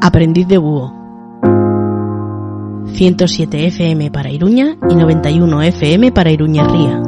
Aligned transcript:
Aprendiz 0.00 0.48
de 0.48 0.58
Búho. 0.58 0.92
107 2.92 3.66
FM 3.66 4.10
para 4.10 4.30
Iruña 4.30 4.76
y 4.90 4.94
91 4.94 5.62
FM 5.62 6.12
para 6.12 6.30
Iruña 6.30 6.66
Ría. 6.66 7.07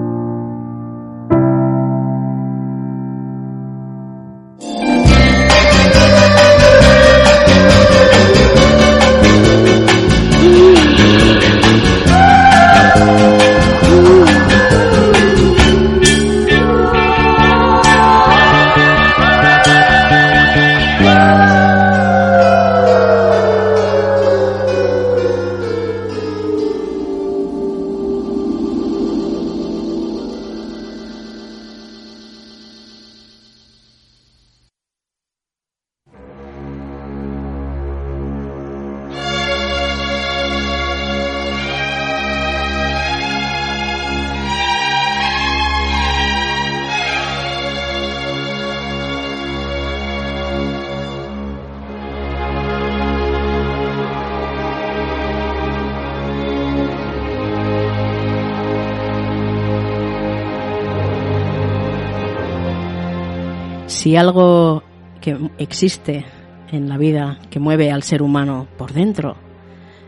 Si 64.00 64.16
algo 64.16 64.82
que 65.20 65.36
existe 65.58 66.24
en 66.72 66.88
la 66.88 66.96
vida 66.96 67.38
que 67.50 67.60
mueve 67.60 67.90
al 67.90 68.02
ser 68.02 68.22
humano 68.22 68.66
por 68.78 68.94
dentro 68.94 69.36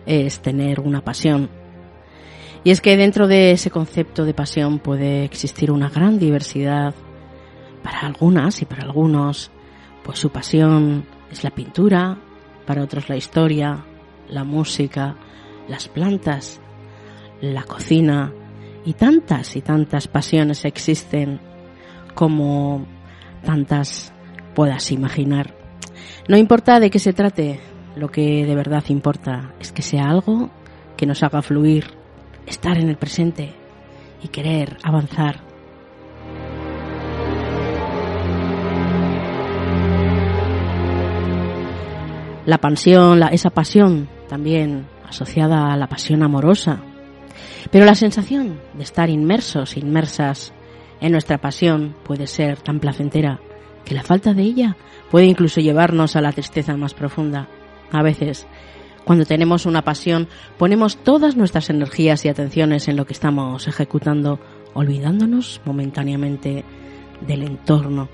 es 0.07 0.41
tener 0.41 0.81
una 0.81 1.05
pasión. 1.05 1.51
Y 2.65 2.71
es 2.71 2.81
que 2.81 2.97
dentro 2.97 3.29
de 3.29 3.51
ese 3.51 3.71
concepto 3.71 4.25
de 4.25 4.33
pasión 4.33 4.79
puede 4.79 5.25
existir 5.25 5.71
una 5.71 5.91
gran 5.91 6.19
diversidad. 6.19 6.95
Para 7.83 8.01
algunas 8.01 8.63
y 8.63 8.65
para 8.65 8.85
algunos, 8.85 9.51
pues 10.03 10.19
su 10.19 10.31
pasión 10.31 11.05
es 11.31 11.45
la 11.45 11.51
pintura, 11.51 12.17
para 12.65 12.83
otros 12.85 13.11
la 13.11 13.17
historia, 13.19 13.85
la 14.27 14.45
música, 14.45 15.17
las 15.69 15.89
plantas, 15.89 16.63
la 17.43 17.65
cocina 17.65 18.33
y 18.87 18.95
tantas 18.95 19.55
y 19.55 19.61
tantas 19.61 20.09
pasiones 20.09 20.65
existen 20.65 21.41
como 22.15 22.87
tantas 23.43 24.13
puedas 24.55 24.91
imaginar. 24.93 25.55
No 26.29 26.37
importa 26.37 26.81
de 26.81 26.91
qué 26.91 26.99
se 26.99 27.13
trate, 27.13 27.61
lo 27.97 28.11
que 28.11 28.47
de 28.47 28.55
verdad 28.55 28.85
importa 28.89 29.55
es 29.61 29.73
que 29.73 29.83
sea 29.83 30.09
algo 30.09 30.51
que 30.97 31.07
nos 31.07 31.23
haga 31.23 31.43
fluir, 31.43 31.87
estar 32.47 32.79
en 32.79 32.89
el 32.89 32.97
presente 32.97 33.55
y 34.23 34.29
querer 34.29 34.77
avanzar. 34.83 35.41
La 42.47 42.59
pasión, 42.59 43.23
esa 43.31 43.51
pasión 43.51 44.09
también 44.29 44.87
asociada 45.09 45.73
a 45.73 45.77
la 45.77 45.89
pasión 45.89 46.23
amorosa, 46.23 46.81
pero 47.71 47.85
la 47.85 47.95
sensación 47.95 48.61
de 48.75 48.83
estar 48.83 49.11
inmersos, 49.11 49.77
inmersas 49.77 50.53
en 51.03 51.11
nuestra 51.13 51.39
pasión 51.39 51.97
puede 52.05 52.29
ser 52.29 52.61
tan 52.61 52.79
placentera 52.79 53.41
que 53.85 53.95
la 53.95 54.05
falta 54.05 54.35
de 54.35 54.43
ella 54.43 54.77
puede 55.11 55.27
incluso 55.27 55.61
llevarnos 55.61 56.15
a 56.15 56.21
la 56.21 56.33
tristeza 56.33 56.77
más 56.77 56.95
profunda. 56.95 57.49
A 57.91 58.03
veces, 58.03 58.47
cuando 59.05 59.25
tenemos 59.25 59.67
una 59.67 59.83
pasión, 59.83 60.29
ponemos 60.57 60.97
todas 60.97 61.37
nuestras 61.37 61.71
energías 61.71 62.25
y 62.25 62.29
atenciones 62.29 62.87
en 62.87 62.97
lo 62.97 63.05
que 63.05 63.15
estamos 63.15 63.67
ejecutando, 63.67 64.39
olvidándonos 64.75 65.61
momentáneamente 65.65 66.65
del 67.27 67.43
entorno. 67.43 68.09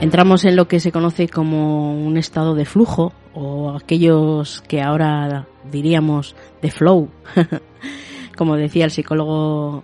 Entramos 0.00 0.44
en 0.44 0.54
lo 0.54 0.68
que 0.68 0.78
se 0.78 0.92
conoce 0.92 1.28
como 1.28 1.92
un 2.06 2.16
estado 2.18 2.54
de 2.54 2.66
flujo 2.66 3.12
o 3.32 3.70
aquellos 3.70 4.62
que 4.68 4.80
ahora 4.80 5.48
diríamos 5.70 6.36
de 6.62 6.70
flow, 6.70 7.08
como 8.36 8.56
decía 8.56 8.84
el 8.84 8.90
psicólogo 8.90 9.82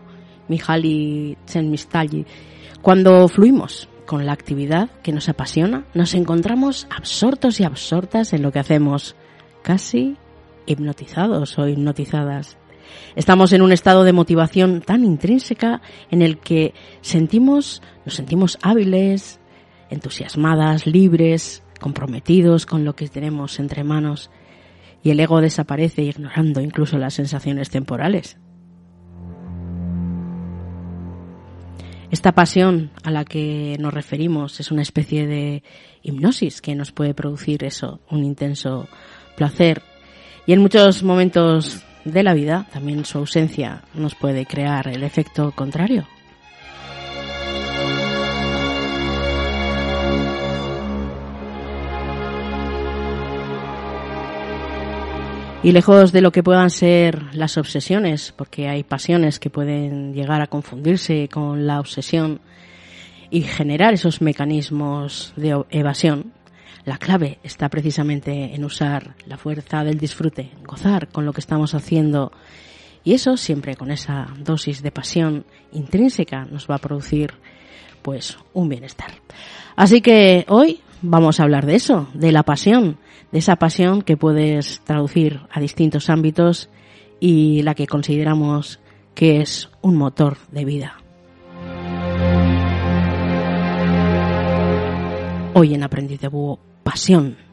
Mihaly 0.49 1.37
Csikszentmihalyi. 1.47 2.27
Cuando 2.83 3.29
fluimos 3.29 3.89
con 4.07 4.27
la 4.27 4.33
actividad 4.33 4.91
que 5.03 5.13
nos 5.13 5.29
apasiona, 5.29 5.85
nos 5.95 6.15
encontramos 6.15 6.87
absortos 6.91 7.61
y 7.61 7.65
absortas 7.65 8.33
en 8.33 8.43
lo 8.43 8.51
que 8.51 8.59
hacemos, 8.59 9.15
casi 9.63 10.17
hipnotizados 10.67 11.59
o 11.59 11.69
hipnotizadas. 11.69 12.57
Estamos 13.15 13.53
en 13.53 13.63
un 13.63 13.73
estado 13.73 14.03
de 14.03 14.13
motivación 14.13 14.81
tan 14.81 15.05
intrínseca 15.05 15.81
en 16.11 16.23
el 16.23 16.39
que 16.39 16.75
sentimos, 17.03 17.83
nos 18.05 18.15
sentimos 18.15 18.59
hábiles, 18.63 19.39
entusiasmadas, 19.91 20.87
libres, 20.87 21.63
comprometidos 21.81 22.67
con 22.67 22.85
lo 22.85 22.95
que 22.95 23.09
tenemos 23.09 23.59
entre 23.61 23.85
manos 23.85 24.31
y 25.03 25.11
el 25.11 25.21
ego 25.21 25.41
desaparece 25.41 26.03
ignorando 26.03 26.61
incluso 26.61 26.99
las 26.99 27.15
sensaciones 27.15 27.71
temporales. 27.71 28.39
Esta 32.11 32.33
pasión 32.33 32.91
a 33.05 33.13
la 33.13 33.25
que 33.25 33.77
nos 33.79 33.95
referimos 33.95 34.59
es 34.59 34.73
una 34.73 34.83
especie 34.83 35.29
de 35.29 35.63
hipnosis 36.03 36.61
que 36.61 36.75
nos 36.75 36.91
puede 36.91 37.15
producir 37.15 37.63
eso, 37.63 38.01
un 38.11 38.25
intenso 38.25 38.89
placer. 39.37 39.83
Y 40.45 40.53
en 40.53 40.61
muchos 40.61 41.05
momentos 41.05 41.85
de 42.05 42.23
la 42.25 42.35
vida 42.35 42.67
también 42.73 43.05
su 43.05 43.19
ausencia 43.19 43.83
nos 43.95 44.17
puede 44.17 44.45
crear 44.45 44.89
el 44.89 45.05
efecto 45.05 45.53
contrario, 45.53 46.09
Y 55.63 55.73
lejos 55.73 56.11
de 56.13 56.23
lo 56.23 56.33
que 56.33 56.43
puedan 56.43 56.71
ser 56.71 57.35
las 57.35 57.59
obsesiones, 57.59 58.33
porque 58.35 58.67
hay 58.69 58.83
pasiones 58.83 59.39
que 59.39 59.51
pueden 59.51 60.15
llegar 60.15 60.41
a 60.41 60.47
confundirse 60.47 61.29
con 61.29 61.67
la 61.67 61.81
obsesión 61.81 62.41
y 63.29 63.43
generar 63.43 63.93
esos 63.93 64.23
mecanismos 64.23 65.35
de 65.37 65.63
evasión, 65.69 66.33
la 66.87 66.97
clave 66.97 67.39
está 67.43 67.69
precisamente 67.69 68.55
en 68.55 68.65
usar 68.65 69.15
la 69.27 69.37
fuerza 69.37 69.85
del 69.85 69.99
disfrute, 69.99 70.51
gozar 70.65 71.09
con 71.09 71.27
lo 71.27 71.35
que 71.35 71.41
estamos 71.41 71.75
haciendo 71.75 72.33
y 73.05 73.13
eso 73.13 73.37
siempre 73.37 73.77
con 73.77 73.91
esa 73.91 74.29
dosis 74.39 74.83
de 74.83 74.91
pasión 74.91 75.45
intrínseca 75.73 76.47
nos 76.47 76.71
va 76.71 76.77
a 76.77 76.79
producir 76.79 77.35
pues 78.01 78.39
un 78.55 78.71
bienestar. 78.71 79.13
Así 79.77 80.01
que 80.01 80.47
hoy 80.49 80.81
vamos 81.03 81.39
a 81.39 81.43
hablar 81.43 81.67
de 81.67 81.75
eso, 81.75 82.09
de 82.15 82.33
la 82.33 82.45
pasión, 82.45 82.97
de 83.33 83.39
esa 83.39 83.57
pasión 83.57 84.03
que 84.03 84.17
puedes 84.17 84.81
traducir 84.81 85.41
a 85.51 85.61
distintos 85.61 86.11
ámbitos 86.11 86.69
y 87.21 87.63
la 87.63 87.75
que 87.75 87.87
consideramos 87.87 88.81
que 89.15 89.41
es 89.41 89.71
un 89.83 89.97
motor 89.97 90.39
de 90.51 90.65
vida. 90.65 90.97
Hoy 95.55 95.75
en 95.75 95.83
Aprendiz 95.83 96.21
de 96.21 96.29
Búho, 96.29 96.59
pasión. 96.83 97.50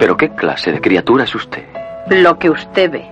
¿Pero 0.00 0.16
qué 0.16 0.30
clase 0.30 0.72
de 0.72 0.80
criatura 0.80 1.24
es 1.24 1.34
usted? 1.34 1.62
Lo 2.08 2.38
que 2.38 2.48
usted 2.48 2.90
ve. 2.90 3.06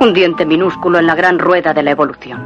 Un 0.00 0.12
diente 0.12 0.44
minúsculo 0.44 0.98
en 0.98 1.06
la 1.06 1.14
gran 1.14 1.38
rueda 1.38 1.72
de 1.72 1.84
la 1.84 1.92
evolución. 1.92 2.44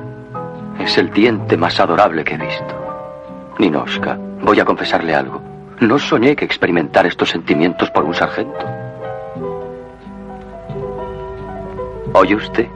Es 0.79 0.99
el 0.99 1.11
diente 1.11 1.57
más 1.57 1.81
adorable 1.81 2.23
que 2.23 2.35
he 2.35 2.39
visto. 2.39 3.55
Ninoshka, 3.59 4.19
voy 4.43 4.61
a 4.61 4.67
confesarle 4.67 5.15
algo. 5.15 5.41
No 5.81 5.99
soñé 5.99 6.37
que 6.37 6.45
experimentar 6.45 7.07
estos 7.07 7.31
sentimientos 7.31 7.91
por 7.93 8.05
un 8.05 8.13
sargento. 8.13 8.67
¿Oye 12.13 12.35
usted? 12.35 12.67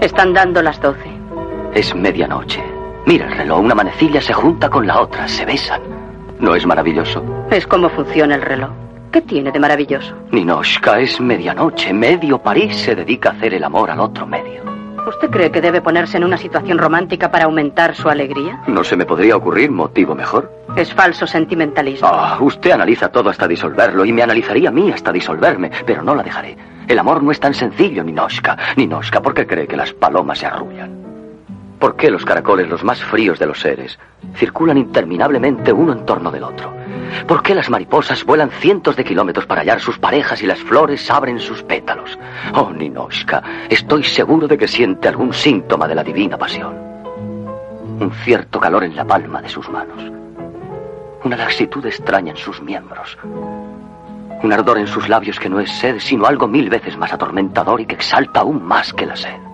Están 0.00 0.32
dando 0.32 0.62
las 0.62 0.80
doce. 0.80 1.10
Es 1.74 1.92
medianoche. 1.96 2.62
Mira 3.06 3.26
el 3.26 3.36
reloj, 3.36 3.58
una 3.58 3.74
manecilla 3.74 4.20
se 4.20 4.32
junta 4.32 4.70
con 4.70 4.86
la 4.86 5.00
otra, 5.00 5.26
se 5.26 5.44
besan. 5.44 5.97
¿No 6.40 6.54
es 6.54 6.66
maravilloso? 6.66 7.22
Es 7.50 7.66
como 7.66 7.88
funciona 7.88 8.34
el 8.34 8.42
reloj. 8.42 8.70
¿Qué 9.10 9.22
tiene 9.22 9.50
de 9.50 9.58
maravilloso? 9.58 10.14
Ninoshka, 10.30 11.00
es 11.00 11.20
medianoche. 11.20 11.92
Medio 11.92 12.38
París 12.38 12.76
se 12.76 12.94
dedica 12.94 13.30
a 13.30 13.32
hacer 13.32 13.54
el 13.54 13.64
amor 13.64 13.90
al 13.90 14.00
otro 14.00 14.26
medio. 14.26 14.62
¿Usted 15.08 15.30
cree 15.30 15.50
que 15.50 15.62
debe 15.62 15.80
ponerse 15.80 16.18
en 16.18 16.24
una 16.24 16.36
situación 16.36 16.76
romántica 16.76 17.30
para 17.30 17.46
aumentar 17.46 17.94
su 17.94 18.10
alegría? 18.10 18.62
No 18.66 18.84
se 18.84 18.94
me 18.94 19.06
podría 19.06 19.36
ocurrir 19.36 19.70
motivo 19.70 20.14
mejor. 20.14 20.52
Es 20.76 20.92
falso 20.92 21.26
sentimentalismo. 21.26 22.06
Ah, 22.06 22.36
usted 22.40 22.72
analiza 22.72 23.08
todo 23.08 23.30
hasta 23.30 23.48
disolverlo 23.48 24.04
y 24.04 24.12
me 24.12 24.22
analizaría 24.22 24.68
a 24.68 24.72
mí 24.72 24.92
hasta 24.92 25.10
disolverme, 25.10 25.70
pero 25.86 26.02
no 26.02 26.14
la 26.14 26.22
dejaré. 26.22 26.56
El 26.86 26.98
amor 26.98 27.22
no 27.22 27.30
es 27.30 27.40
tan 27.40 27.54
sencillo, 27.54 28.04
Ninoshka. 28.04 28.56
Ninoshka, 28.76 29.22
¿por 29.22 29.32
qué 29.32 29.46
cree 29.46 29.66
que 29.66 29.76
las 29.76 29.94
palomas 29.94 30.38
se 30.38 30.46
arrullan? 30.46 31.07
¿Por 31.78 31.94
qué 31.94 32.10
los 32.10 32.24
caracoles, 32.24 32.68
los 32.68 32.82
más 32.82 33.02
fríos 33.02 33.38
de 33.38 33.46
los 33.46 33.60
seres, 33.60 33.98
circulan 34.34 34.78
interminablemente 34.78 35.72
uno 35.72 35.92
en 35.92 36.04
torno 36.04 36.30
del 36.30 36.42
otro? 36.42 36.72
¿Por 37.26 37.42
qué 37.42 37.54
las 37.54 37.70
mariposas 37.70 38.24
vuelan 38.24 38.50
cientos 38.50 38.96
de 38.96 39.04
kilómetros 39.04 39.46
para 39.46 39.60
hallar 39.60 39.80
sus 39.80 39.98
parejas 39.98 40.42
y 40.42 40.46
las 40.46 40.58
flores 40.58 41.08
abren 41.10 41.38
sus 41.38 41.62
pétalos? 41.62 42.18
Oh, 42.54 42.70
Ninoshka, 42.70 43.42
estoy 43.68 44.02
seguro 44.04 44.48
de 44.48 44.58
que 44.58 44.66
siente 44.66 45.08
algún 45.08 45.32
síntoma 45.32 45.86
de 45.86 45.94
la 45.94 46.02
divina 46.02 46.36
pasión. 46.36 46.74
Un 48.00 48.12
cierto 48.24 48.58
calor 48.58 48.84
en 48.84 48.96
la 48.96 49.04
palma 49.04 49.40
de 49.40 49.48
sus 49.48 49.68
manos. 49.70 50.02
Una 51.24 51.36
laxitud 51.36 51.84
extraña 51.86 52.32
en 52.32 52.36
sus 52.36 52.60
miembros. 52.60 53.16
Un 54.42 54.52
ardor 54.52 54.78
en 54.78 54.86
sus 54.86 55.08
labios 55.08 55.38
que 55.38 55.48
no 55.48 55.60
es 55.60 55.70
sed, 55.70 55.98
sino 55.98 56.26
algo 56.26 56.46
mil 56.46 56.70
veces 56.70 56.96
más 56.96 57.12
atormentador 57.12 57.80
y 57.80 57.86
que 57.86 57.94
exalta 57.94 58.40
aún 58.40 58.62
más 58.64 58.92
que 58.92 59.06
la 59.06 59.16
sed. 59.16 59.47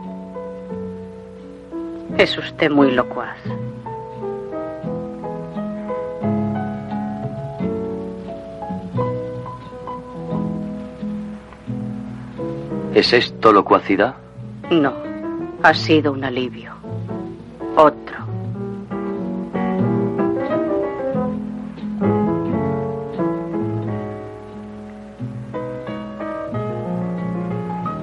Es 2.18 2.38
usted 2.38 2.70
muy 2.70 2.92
locuaz. 2.92 3.36
¿Es 12.94 13.12
esto 13.12 13.52
locuacidad? 13.52 14.14
No, 14.70 14.92
ha 15.62 15.74
sido 15.74 16.12
un 16.12 16.22
alivio. 16.22 16.72
Otro. 17.76 18.14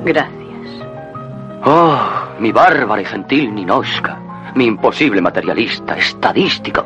Gracias. 0.03 0.37
Oh, 1.63 2.20
mi 2.41 2.51
bárbara 2.51 2.99
y 3.01 3.05
gentil 3.05 3.53
Ninoshka, 3.53 4.17
mi 4.55 4.65
imposible 4.65 5.21
materialista, 5.21 5.95
estadístico. 5.95 6.83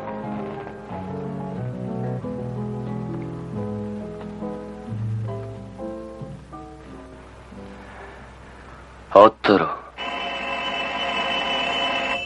Otro. 9.14 9.78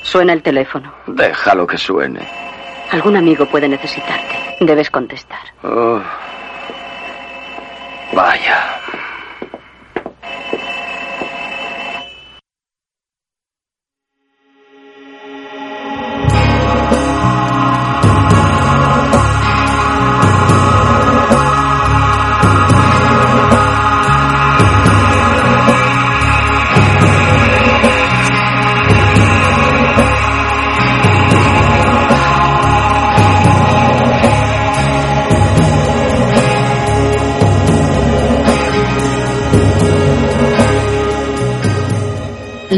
Suena 0.03 0.33
el 0.33 0.43
teléfono. 0.43 0.93
Déjalo 1.07 1.69
que 1.69 1.79
suene. 1.79 2.27
Algún 2.91 3.17
amigo 3.17 3.47
puede 3.47 3.69
necesitarte. 3.69 4.57
Debes 4.59 4.91
contestar. 4.91 5.39
Oh. 5.63 6.01
Vaya. 8.13 8.80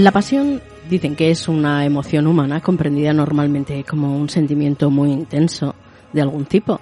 La 0.02 0.10
pasión 0.10 0.60
dicen 0.90 1.14
que 1.14 1.30
es 1.30 1.46
una 1.46 1.86
emoción 1.86 2.26
humana 2.26 2.60
comprendida 2.60 3.12
normalmente 3.12 3.84
como 3.84 4.18
un 4.18 4.28
sentimiento 4.28 4.90
muy 4.90 5.12
intenso 5.12 5.76
de 6.12 6.20
algún 6.20 6.44
tipo. 6.44 6.80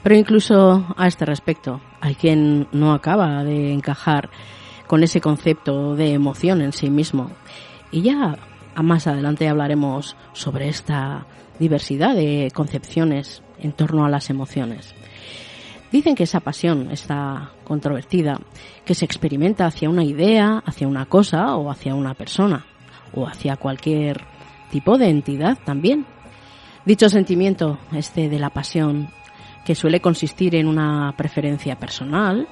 Pero 0.00 0.14
incluso 0.14 0.86
a 0.96 1.08
este 1.08 1.24
respecto, 1.24 1.80
hay 2.00 2.14
quien 2.14 2.68
no 2.70 2.92
acaba 2.92 3.42
de 3.42 3.72
encajar 3.72 4.30
con 4.86 5.02
ese 5.02 5.20
concepto 5.20 5.96
de 5.96 6.12
emoción 6.12 6.62
en 6.62 6.72
sí 6.72 6.88
mismo. 6.88 7.32
Y 7.90 8.02
ya 8.02 8.38
más 8.76 9.08
adelante 9.08 9.48
hablaremos 9.48 10.14
sobre 10.32 10.68
esta 10.68 11.26
diversidad 11.58 12.14
de 12.14 12.52
concepciones 12.54 13.42
en 13.58 13.72
torno 13.72 14.06
a 14.06 14.08
las 14.08 14.30
emociones. 14.30 14.94
Dicen 15.92 16.14
que 16.14 16.22
esa 16.22 16.40
pasión 16.40 16.90
está 16.90 17.52
controvertida, 17.64 18.40
que 18.86 18.94
se 18.94 19.04
experimenta 19.04 19.66
hacia 19.66 19.90
una 19.90 20.04
idea, 20.04 20.62
hacia 20.64 20.88
una 20.88 21.04
cosa 21.04 21.54
o 21.56 21.70
hacia 21.70 21.94
una 21.94 22.14
persona, 22.14 22.64
o 23.14 23.26
hacia 23.26 23.56
cualquier 23.56 24.24
tipo 24.70 24.96
de 24.96 25.10
entidad 25.10 25.58
también. 25.66 26.06
Dicho 26.86 27.10
sentimiento, 27.10 27.78
este 27.92 28.30
de 28.30 28.38
la 28.38 28.48
pasión, 28.48 29.10
que 29.66 29.74
suele 29.74 30.00
consistir 30.00 30.54
en 30.54 30.66
una 30.66 31.12
preferencia 31.14 31.78
personal, 31.78 32.48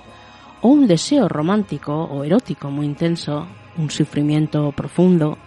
o 0.60 0.68
un 0.68 0.86
deseo 0.86 1.26
romántico 1.26 1.94
o 1.94 2.24
erótico 2.24 2.70
muy 2.70 2.84
intenso, 2.84 3.46
un 3.78 3.90
sufrimiento 3.90 4.70
profundo. 4.72 5.38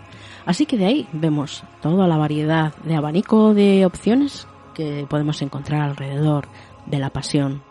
Así 0.47 0.65
que 0.65 0.77
de 0.77 0.85
ahí 0.85 1.07
vemos 1.13 1.63
toda 1.79 2.07
la 2.07 2.17
variedad 2.17 2.73
de 2.83 2.95
abanico 2.95 3.53
de 3.53 3.85
opciones 3.85 4.47
que 4.73 5.05
podemos 5.07 5.43
encontrar 5.43 5.81
alrededor 5.81 6.47
de 6.87 6.97
la 6.97 7.11
pasión. 7.11 7.61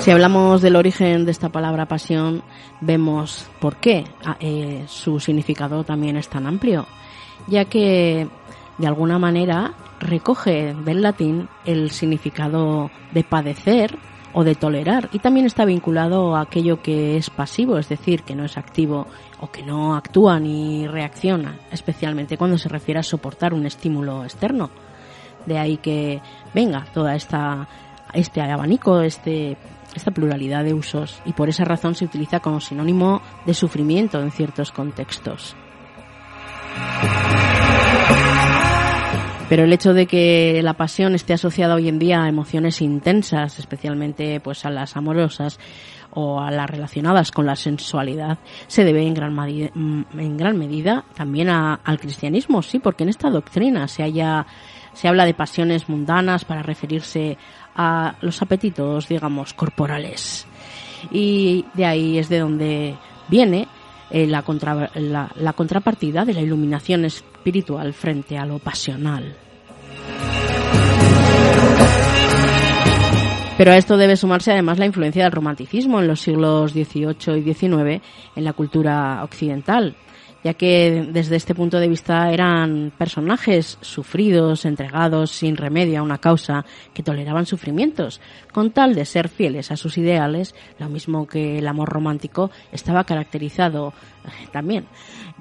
Si 0.00 0.12
hablamos 0.12 0.62
del 0.62 0.76
origen 0.76 1.26
de 1.26 1.32
esta 1.32 1.50
palabra 1.50 1.86
pasión, 1.86 2.42
vemos 2.80 3.46
por 3.60 3.76
qué 3.76 4.04
ah, 4.24 4.38
eh, 4.40 4.84
su 4.86 5.20
significado 5.20 5.84
también 5.84 6.16
es 6.16 6.28
tan 6.28 6.46
amplio, 6.46 6.86
ya 7.46 7.66
que 7.66 8.26
de 8.78 8.86
alguna 8.86 9.18
manera 9.18 9.74
recoge 10.00 10.74
del 10.74 11.02
latín 11.02 11.48
el 11.66 11.90
significado 11.90 12.90
de 13.12 13.22
padecer 13.22 13.98
o 14.32 14.44
de 14.44 14.54
tolerar 14.54 15.10
y 15.12 15.18
también 15.18 15.46
está 15.46 15.64
vinculado 15.64 16.36
a 16.36 16.42
aquello 16.42 16.80
que 16.80 17.16
es 17.16 17.28
pasivo, 17.28 17.76
es 17.76 17.88
decir, 17.88 18.22
que 18.22 18.34
no 18.34 18.44
es 18.44 18.56
activo 18.56 19.08
o 19.40 19.50
que 19.50 19.62
no 19.62 19.94
actúa 19.94 20.40
ni 20.40 20.86
reacciona, 20.86 21.58
especialmente 21.70 22.38
cuando 22.38 22.56
se 22.56 22.68
refiere 22.68 23.00
a 23.00 23.02
soportar 23.02 23.52
un 23.52 23.66
estímulo 23.66 24.24
externo. 24.24 24.70
De 25.48 25.58
ahí 25.58 25.78
que 25.78 26.20
venga 26.54 26.86
toda 26.94 27.16
esta 27.16 27.66
este 28.12 28.40
abanico, 28.40 29.00
este 29.00 29.56
esta 29.94 30.10
pluralidad 30.10 30.64
de 30.64 30.74
usos 30.74 31.20
y 31.24 31.32
por 31.32 31.48
esa 31.48 31.64
razón 31.64 31.94
se 31.94 32.04
utiliza 32.04 32.40
como 32.40 32.60
sinónimo 32.60 33.20
de 33.46 33.54
sufrimiento 33.54 34.20
en 34.20 34.30
ciertos 34.30 34.70
contextos. 34.70 35.56
Pero 39.48 39.64
el 39.64 39.72
hecho 39.72 39.94
de 39.94 40.06
que 40.06 40.60
la 40.62 40.74
pasión 40.74 41.14
esté 41.14 41.32
asociada 41.32 41.74
hoy 41.74 41.88
en 41.88 41.98
día 41.98 42.22
a 42.22 42.28
emociones 42.28 42.82
intensas, 42.82 43.58
especialmente 43.58 44.40
pues 44.40 44.66
a 44.66 44.70
las 44.70 44.94
amorosas 44.94 45.58
o 46.10 46.40
a 46.40 46.50
las 46.50 46.68
relacionadas 46.68 47.30
con 47.30 47.46
la 47.46 47.56
sensualidad, 47.56 48.38
se 48.66 48.84
debe 48.84 49.06
en 49.06 49.14
gran, 49.14 49.34
en 49.38 50.36
gran 50.36 50.58
medida 50.58 51.04
también 51.14 51.48
al 51.48 51.98
cristianismo, 51.98 52.60
sí, 52.60 52.78
porque 52.78 53.04
en 53.04 53.08
esta 53.08 53.30
doctrina 53.30 53.88
se 53.88 54.02
haya 54.02 54.46
se 54.98 55.06
habla 55.06 55.24
de 55.24 55.32
pasiones 55.32 55.88
mundanas 55.88 56.44
para 56.44 56.60
referirse 56.60 57.38
a 57.76 58.16
los 58.20 58.42
apetitos, 58.42 59.06
digamos, 59.06 59.54
corporales. 59.54 60.44
Y 61.12 61.66
de 61.74 61.86
ahí 61.86 62.18
es 62.18 62.28
de 62.28 62.40
donde 62.40 62.96
viene 63.28 63.68
eh, 64.10 64.26
la, 64.26 64.42
la 65.36 65.52
contrapartida 65.52 66.24
de 66.24 66.34
la 66.34 66.40
iluminación 66.40 67.04
espiritual 67.04 67.92
frente 67.94 68.38
a 68.38 68.44
lo 68.44 68.58
pasional. 68.58 69.36
Pero 73.56 73.70
a 73.70 73.76
esto 73.76 73.96
debe 73.96 74.16
sumarse 74.16 74.50
además 74.50 74.80
la 74.80 74.86
influencia 74.86 75.22
del 75.22 75.32
romanticismo 75.32 76.00
en 76.00 76.08
los 76.08 76.20
siglos 76.20 76.72
XVIII 76.72 77.38
y 77.38 77.54
XIX 77.54 78.02
en 78.34 78.44
la 78.44 78.52
cultura 78.52 79.22
occidental, 79.22 79.94
ya 80.44 80.54
que 80.54 81.08
desde 81.12 81.36
este 81.36 81.54
punto 81.54 81.78
de 81.78 81.88
vista 81.88 82.30
eran 82.30 82.92
personajes 82.96 83.78
sufridos, 83.80 84.64
entregados 84.64 85.30
sin 85.30 85.56
remedio 85.56 86.00
a 86.00 86.02
una 86.02 86.18
causa, 86.18 86.64
que 86.94 87.02
toleraban 87.02 87.46
sufrimientos, 87.46 88.20
con 88.52 88.70
tal 88.70 88.94
de 88.94 89.04
ser 89.04 89.28
fieles 89.28 89.70
a 89.70 89.76
sus 89.76 89.98
ideales, 89.98 90.54
lo 90.78 90.88
mismo 90.88 91.26
que 91.26 91.58
el 91.58 91.66
amor 91.66 91.88
romántico 91.88 92.50
estaba 92.72 93.04
caracterizado 93.04 93.92
eh, 94.24 94.48
también 94.52 94.86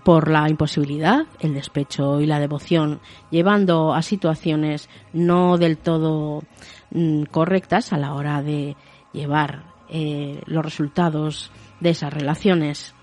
por 0.04 0.30
la 0.30 0.50
imposibilidad, 0.50 1.26
el 1.40 1.54
despecho 1.54 2.22
y 2.22 2.26
la 2.26 2.40
devoción, 2.40 3.02
llevando 3.30 3.94
a 3.94 4.02
situaciones 4.02 4.90
no 5.12 5.58
del 5.58 5.78
todo 5.78 6.44
mm, 6.92 7.24
correctas 7.24 7.92
a 7.92 7.98
la 7.98 8.14
hora 8.14 8.42
de 8.42 8.78
llevar 9.12 9.64
eh, 9.90 10.42
los 10.46 10.64
resultados 10.64 11.52
de 11.82 11.90
esas 11.90 12.14
relaciones. 12.14 12.94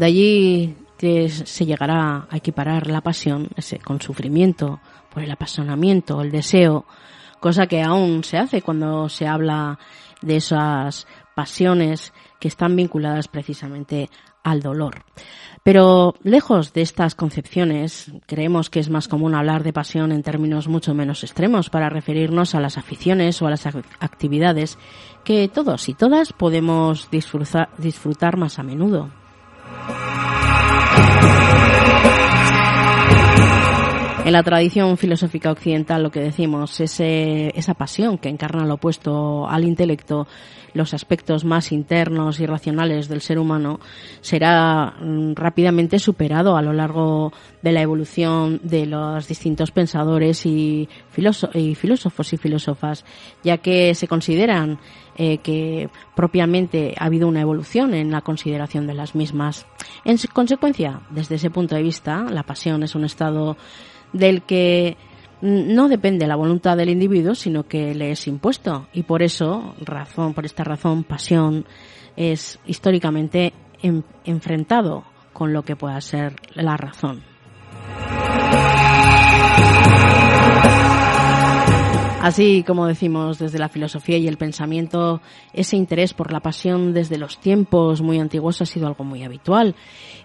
De 0.00 0.06
allí 0.06 0.76
que 0.96 1.28
se 1.28 1.66
llegará 1.66 2.26
a 2.30 2.36
equiparar 2.38 2.86
la 2.86 3.02
pasión 3.02 3.50
con 3.84 4.00
sufrimiento 4.00 4.80
por 5.12 5.22
el 5.22 5.30
apasionamiento, 5.30 6.22
el 6.22 6.30
deseo, 6.30 6.86
cosa 7.38 7.66
que 7.66 7.82
aún 7.82 8.24
se 8.24 8.38
hace 8.38 8.62
cuando 8.62 9.10
se 9.10 9.26
habla 9.26 9.78
de 10.22 10.36
esas 10.36 11.06
pasiones 11.36 12.14
que 12.40 12.48
están 12.48 12.76
vinculadas 12.76 13.28
precisamente 13.28 14.08
al 14.42 14.62
dolor. 14.62 15.04
Pero 15.62 16.14
lejos 16.22 16.72
de 16.72 16.80
estas 16.80 17.14
concepciones, 17.14 18.10
creemos 18.24 18.70
que 18.70 18.80
es 18.80 18.88
más 18.88 19.06
común 19.06 19.34
hablar 19.34 19.64
de 19.64 19.74
pasión 19.74 20.12
en 20.12 20.22
términos 20.22 20.66
mucho 20.66 20.94
menos 20.94 21.24
extremos 21.24 21.68
para 21.68 21.90
referirnos 21.90 22.54
a 22.54 22.60
las 22.60 22.78
aficiones 22.78 23.42
o 23.42 23.48
a 23.48 23.50
las 23.50 23.66
actividades 23.66 24.78
que 25.24 25.48
todos 25.48 25.90
y 25.90 25.92
todas 25.92 26.32
podemos 26.32 27.10
disfrutar 27.10 28.38
más 28.38 28.58
a 28.58 28.62
menudo. 28.62 29.19
En 34.30 34.34
la 34.34 34.44
tradición 34.44 34.96
filosófica 34.96 35.50
occidental 35.50 36.04
lo 36.04 36.12
que 36.12 36.20
decimos 36.20 36.78
es 36.78 37.00
esa 37.00 37.74
pasión 37.74 38.16
que 38.16 38.28
encarna 38.28 38.64
lo 38.64 38.74
opuesto 38.74 39.48
al 39.48 39.64
intelecto, 39.64 40.28
los 40.72 40.94
aspectos 40.94 41.44
más 41.44 41.72
internos 41.72 42.38
y 42.38 42.46
racionales 42.46 43.08
del 43.08 43.22
ser 43.22 43.40
humano, 43.40 43.80
será 44.20 44.94
mm, 45.00 45.32
rápidamente 45.34 45.98
superado 45.98 46.56
a 46.56 46.62
lo 46.62 46.72
largo 46.72 47.32
de 47.60 47.72
la 47.72 47.82
evolución 47.82 48.60
de 48.62 48.86
los 48.86 49.26
distintos 49.26 49.72
pensadores 49.72 50.46
y, 50.46 50.88
filósofos 51.10 52.32
y 52.32 52.36
filósofas, 52.36 53.04
ya 53.42 53.58
que 53.58 53.96
se 53.96 54.06
consideran 54.06 54.78
eh, 55.16 55.38
que 55.38 55.90
propiamente 56.14 56.94
ha 56.96 57.06
habido 57.06 57.26
una 57.26 57.40
evolución 57.40 57.94
en 57.94 58.12
la 58.12 58.20
consideración 58.20 58.86
de 58.86 58.94
las 58.94 59.16
mismas. 59.16 59.66
En 60.04 60.18
consecuencia, 60.32 61.00
desde 61.10 61.34
ese 61.34 61.50
punto 61.50 61.74
de 61.74 61.82
vista, 61.82 62.26
la 62.30 62.44
pasión 62.44 62.84
es 62.84 62.94
un 62.94 63.04
estado 63.04 63.56
del 64.12 64.42
que 64.42 64.96
no 65.40 65.88
depende 65.88 66.26
la 66.26 66.36
voluntad 66.36 66.76
del 66.76 66.90
individuo, 66.90 67.34
sino 67.34 67.64
que 67.64 67.94
le 67.94 68.12
es 68.12 68.26
impuesto. 68.26 68.88
Y 68.92 69.04
por 69.04 69.22
eso, 69.22 69.74
razón, 69.80 70.34
por 70.34 70.44
esta 70.44 70.64
razón, 70.64 71.04
pasión 71.04 71.64
es 72.16 72.58
históricamente 72.66 73.54
enfrentado 74.24 75.04
con 75.32 75.52
lo 75.52 75.62
que 75.62 75.76
pueda 75.76 76.00
ser 76.00 76.36
la 76.54 76.76
razón. 76.76 77.22
Así 82.22 82.64
como 82.64 82.86
decimos 82.86 83.38
desde 83.38 83.58
la 83.58 83.70
filosofía 83.70 84.18
y 84.18 84.28
el 84.28 84.36
pensamiento, 84.36 85.22
ese 85.54 85.78
interés 85.78 86.12
por 86.12 86.32
la 86.32 86.40
pasión 86.40 86.92
desde 86.92 87.16
los 87.16 87.40
tiempos 87.40 88.02
muy 88.02 88.18
antiguos 88.18 88.60
ha 88.60 88.66
sido 88.66 88.86
algo 88.86 89.04
muy 89.04 89.24
habitual. 89.24 89.74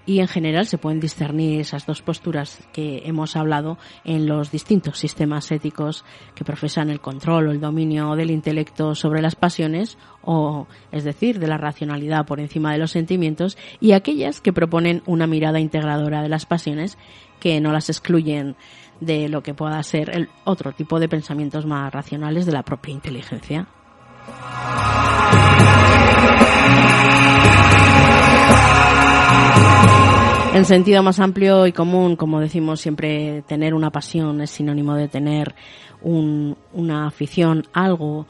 Y 0.05 0.19
en 0.19 0.27
general 0.27 0.67
se 0.67 0.77
pueden 0.77 0.99
discernir 0.99 1.61
esas 1.61 1.85
dos 1.85 2.01
posturas 2.01 2.59
que 2.73 3.03
hemos 3.05 3.37
hablado 3.37 3.77
en 4.03 4.27
los 4.27 4.51
distintos 4.51 4.99
sistemas 4.99 5.49
éticos 5.53 6.03
que 6.35 6.43
profesan 6.43 6.89
el 6.89 6.99
control 6.99 7.47
o 7.47 7.51
el 7.51 7.61
dominio 7.61 8.13
del 8.15 8.29
intelecto 8.29 8.93
sobre 8.93 9.21
las 9.21 9.35
pasiones 9.35 9.97
o, 10.21 10.67
es 10.91 11.05
decir, 11.05 11.39
de 11.39 11.47
la 11.47 11.57
racionalidad 11.57 12.25
por 12.25 12.41
encima 12.41 12.73
de 12.73 12.77
los 12.77 12.91
sentimientos 12.91 13.57
y 13.79 13.93
aquellas 13.93 14.41
que 14.41 14.51
proponen 14.51 15.01
una 15.05 15.27
mirada 15.27 15.61
integradora 15.61 16.21
de 16.21 16.29
las 16.29 16.45
pasiones 16.45 16.97
que 17.39 17.61
no 17.61 17.71
las 17.71 17.89
excluyen 17.89 18.55
de 18.99 19.29
lo 19.29 19.41
que 19.41 19.53
pueda 19.53 19.81
ser 19.83 20.09
el 20.15 20.29
otro 20.43 20.71
tipo 20.71 20.99
de 20.99 21.09
pensamientos 21.09 21.65
más 21.65 21.91
racionales 21.93 22.45
de 22.45 22.51
la 22.51 22.63
propia 22.63 22.93
inteligencia. 22.93 23.67
En 30.53 30.63
sentido 30.63 31.03
más 31.03 31.19
amplio 31.19 31.67
y 31.67 31.73
común, 31.73 32.15
como 32.15 32.39
decimos 32.39 32.79
siempre, 32.79 33.41
tener 33.41 33.73
una 33.73 33.91
pasión 33.91 34.39
es 34.39 34.51
sinónimo 34.51 34.95
de 34.95 35.09
tener 35.09 35.53
una 36.01 37.07
afición, 37.07 37.67
algo 37.73 38.25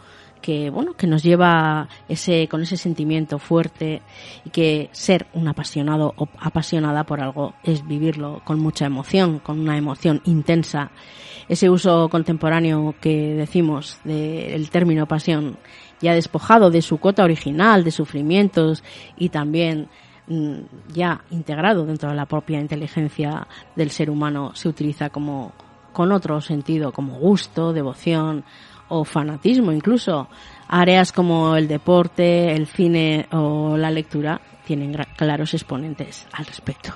que 0.46 0.70
bueno 0.70 0.94
que 0.94 1.08
nos 1.08 1.24
lleva 1.24 1.90
ese 2.08 2.48
con 2.48 2.62
ese 2.62 2.78
sentimiento 2.78 3.40
fuerte 3.40 4.04
y 4.46 4.52
que 4.52 4.90
ser 4.92 5.26
un 5.34 5.48
apasionado 5.48 6.14
o 6.18 6.30
apasionada 6.40 7.04
por 7.04 7.20
algo 7.20 7.56
es 7.64 7.88
vivirlo 7.88 8.44
con 8.46 8.60
mucha 8.60 8.86
emoción 8.86 9.40
con 9.40 9.60
una 9.60 9.76
emoción 9.76 10.22
intensa. 10.26 10.92
Ese 11.50 11.68
uso 11.72 12.10
contemporáneo 12.10 12.94
que 13.02 13.34
decimos 13.34 14.00
del 14.04 14.70
término 14.70 15.08
pasión 15.08 15.58
ya 16.00 16.14
despojado 16.14 16.70
de 16.70 16.84
su 16.84 17.00
cota 17.00 17.24
original 17.24 17.84
de 17.84 17.90
sufrimientos 17.90 18.84
y 19.18 19.30
también 19.30 19.88
mm, 20.28 20.58
ya 20.94 21.24
integrado 21.32 21.88
dentro 21.88 22.10
de 22.10 22.16
la 22.16 22.28
propia 22.28 22.62
inteligencia 22.62 23.48
del 23.76 23.90
ser 23.90 24.12
humano 24.12 24.52
se 24.54 24.70
utiliza 24.70 25.10
como 25.10 25.54
con 25.92 26.12
otro 26.12 26.40
sentido 26.40 26.92
como 26.92 27.18
gusto 27.18 27.74
devoción 27.74 28.44
o 28.90 29.04
fanatismo 29.04 29.72
incluso. 29.72 30.28
Áreas 30.68 31.12
como 31.12 31.56
el 31.56 31.68
deporte, 31.68 32.54
el 32.54 32.68
cine 32.68 33.28
o 33.32 33.78
la 33.78 33.92
lectura 33.92 34.42
tienen 34.66 34.94
claros 35.16 35.54
exponentes 35.54 36.28
al 36.34 36.46
respecto. 36.46 36.96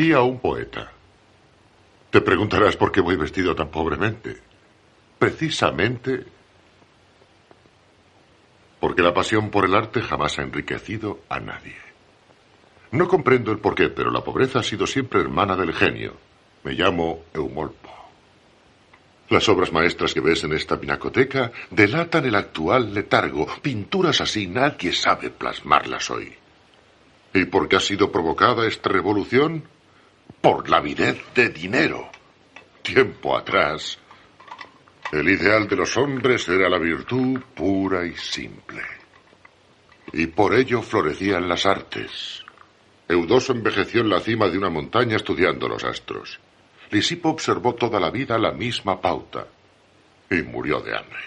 A 0.00 0.22
un 0.22 0.40
poeta. 0.40 0.90
Te 2.08 2.22
preguntarás 2.22 2.74
por 2.74 2.90
qué 2.90 3.02
voy 3.02 3.16
vestido 3.16 3.54
tan 3.54 3.68
pobremente. 3.68 4.34
Precisamente 5.18 6.24
porque 8.80 9.02
la 9.02 9.12
pasión 9.12 9.50
por 9.50 9.66
el 9.66 9.74
arte 9.74 10.00
jamás 10.00 10.38
ha 10.38 10.42
enriquecido 10.42 11.20
a 11.28 11.38
nadie. 11.38 11.76
No 12.92 13.06
comprendo 13.06 13.52
el 13.52 13.58
porqué, 13.58 13.90
pero 13.90 14.10
la 14.10 14.24
pobreza 14.24 14.60
ha 14.60 14.62
sido 14.62 14.86
siempre 14.86 15.20
hermana 15.20 15.54
del 15.54 15.74
genio. 15.74 16.16
Me 16.64 16.72
llamo 16.72 17.24
Eumolpo. 17.34 17.90
Las 19.28 19.48
obras 19.50 19.70
maestras 19.70 20.14
que 20.14 20.20
ves 20.20 20.42
en 20.44 20.54
esta 20.54 20.80
pinacoteca 20.80 21.52
delatan 21.70 22.24
el 22.24 22.34
actual 22.34 22.94
letargo. 22.94 23.46
Pinturas 23.60 24.22
así 24.22 24.46
nadie 24.46 24.94
sabe 24.94 25.28
plasmarlas 25.28 26.10
hoy. 26.10 26.32
¿Y 27.34 27.44
por 27.44 27.68
qué 27.68 27.76
ha 27.76 27.80
sido 27.80 28.10
provocada 28.10 28.66
esta 28.66 28.88
revolución? 28.88 29.62
Por 30.40 30.70
la 30.70 30.78
avidez 30.78 31.22
de 31.34 31.50
dinero. 31.50 32.10
Tiempo 32.82 33.36
atrás, 33.36 33.98
el 35.12 35.28
ideal 35.28 35.68
de 35.68 35.76
los 35.76 35.96
hombres 35.98 36.48
era 36.48 36.68
la 36.68 36.78
virtud 36.78 37.40
pura 37.54 38.06
y 38.06 38.16
simple. 38.16 38.82
Y 40.12 40.28
por 40.28 40.54
ello 40.54 40.80
florecían 40.80 41.46
las 41.46 41.66
artes. 41.66 42.42
Eudoso 43.06 43.52
envejeció 43.52 44.00
en 44.00 44.08
la 44.08 44.20
cima 44.20 44.48
de 44.48 44.56
una 44.56 44.70
montaña 44.70 45.16
estudiando 45.16 45.68
los 45.68 45.84
astros. 45.84 46.40
Lisipo 46.90 47.28
observó 47.28 47.74
toda 47.74 48.00
la 48.00 48.10
vida 48.10 48.38
la 48.38 48.52
misma 48.52 48.98
pauta 49.00 49.46
y 50.30 50.36
murió 50.42 50.80
de 50.80 50.96
hambre. 50.96 51.20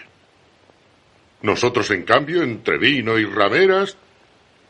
Nosotros, 1.42 1.90
en 1.92 2.02
cambio, 2.02 2.42
entre 2.42 2.78
vino 2.78 3.16
y 3.16 3.26
rameras, 3.26 3.96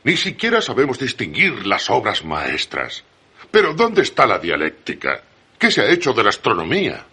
ni 0.02 0.16
siquiera 0.16 0.60
sabemos 0.60 0.98
distinguir 0.98 1.66
las 1.66 1.88
obras 1.88 2.24
maestras. 2.24 3.04
Pero 3.54 3.72
¿dónde 3.72 4.02
está 4.02 4.26
la 4.26 4.40
dialéctica? 4.40 5.22
¿Qué 5.56 5.70
se 5.70 5.80
ha 5.80 5.88
hecho 5.88 6.12
de 6.12 6.24
la 6.24 6.30
astronomía? 6.30 7.06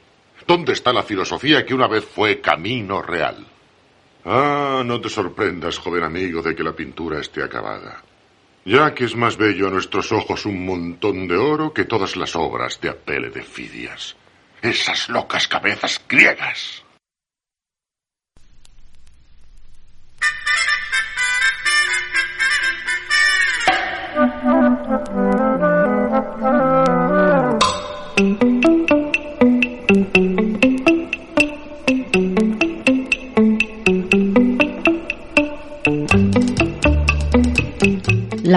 ¿Dónde 0.47 0.73
está 0.73 0.91
la 0.91 1.03
filosofía 1.03 1.63
que 1.63 1.75
una 1.75 1.87
vez 1.87 2.03
fue 2.03 2.41
camino 2.41 2.99
real? 2.99 3.45
Ah, 4.25 4.81
no 4.83 4.99
te 4.99 5.07
sorprendas, 5.07 5.77
joven 5.77 6.03
amigo, 6.03 6.41
de 6.41 6.55
que 6.55 6.63
la 6.63 6.73
pintura 6.73 7.19
esté 7.19 7.43
acabada. 7.43 8.01
Ya 8.65 8.91
que 8.95 9.05
es 9.05 9.15
más 9.15 9.37
bello 9.37 9.67
a 9.67 9.69
nuestros 9.69 10.11
ojos 10.11 10.47
un 10.47 10.65
montón 10.65 11.27
de 11.27 11.37
oro 11.37 11.71
que 11.75 11.85
todas 11.85 12.15
las 12.15 12.35
obras 12.35 12.81
de 12.81 12.89
Apele 12.89 13.29
de 13.29 13.43
Fidias. 13.43 14.15
Esas 14.63 15.09
locas 15.09 15.47
cabezas 15.47 16.01
griegas. 16.09 16.83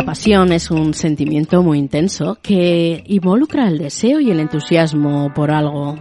Pasión 0.05 0.53
es 0.53 0.71
un 0.71 0.93
sentimiento 0.93 1.63
muy 1.63 1.79
intenso 1.79 2.37
que 2.43 3.03
involucra 3.07 3.69
el 3.69 3.79
deseo 3.79 4.21
y 4.21 4.31
el 4.31 4.39
entusiasmo 4.39 5.33
por 5.33 5.51
algo. 5.51 5.97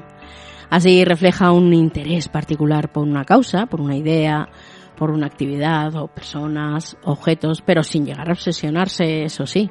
Así 0.70 1.06
refleja 1.06 1.54
un 1.54 1.74
interés 1.74 2.28
particular 2.28 2.92
por 2.92 3.04
una 3.04 3.24
causa, 3.24 3.66
por 3.66 3.80
una 3.80 3.96
idea, 3.96 4.50
por 4.98 5.10
una 5.10 5.28
actividad 5.28 5.96
o 5.96 6.08
personas, 6.08 6.98
objetos, 7.06 7.62
pero 7.62 7.82
sin 7.82 8.06
llegar 8.06 8.28
a 8.28 8.34
obsesionarse, 8.34 9.24
eso 9.24 9.46
sí. 9.46 9.70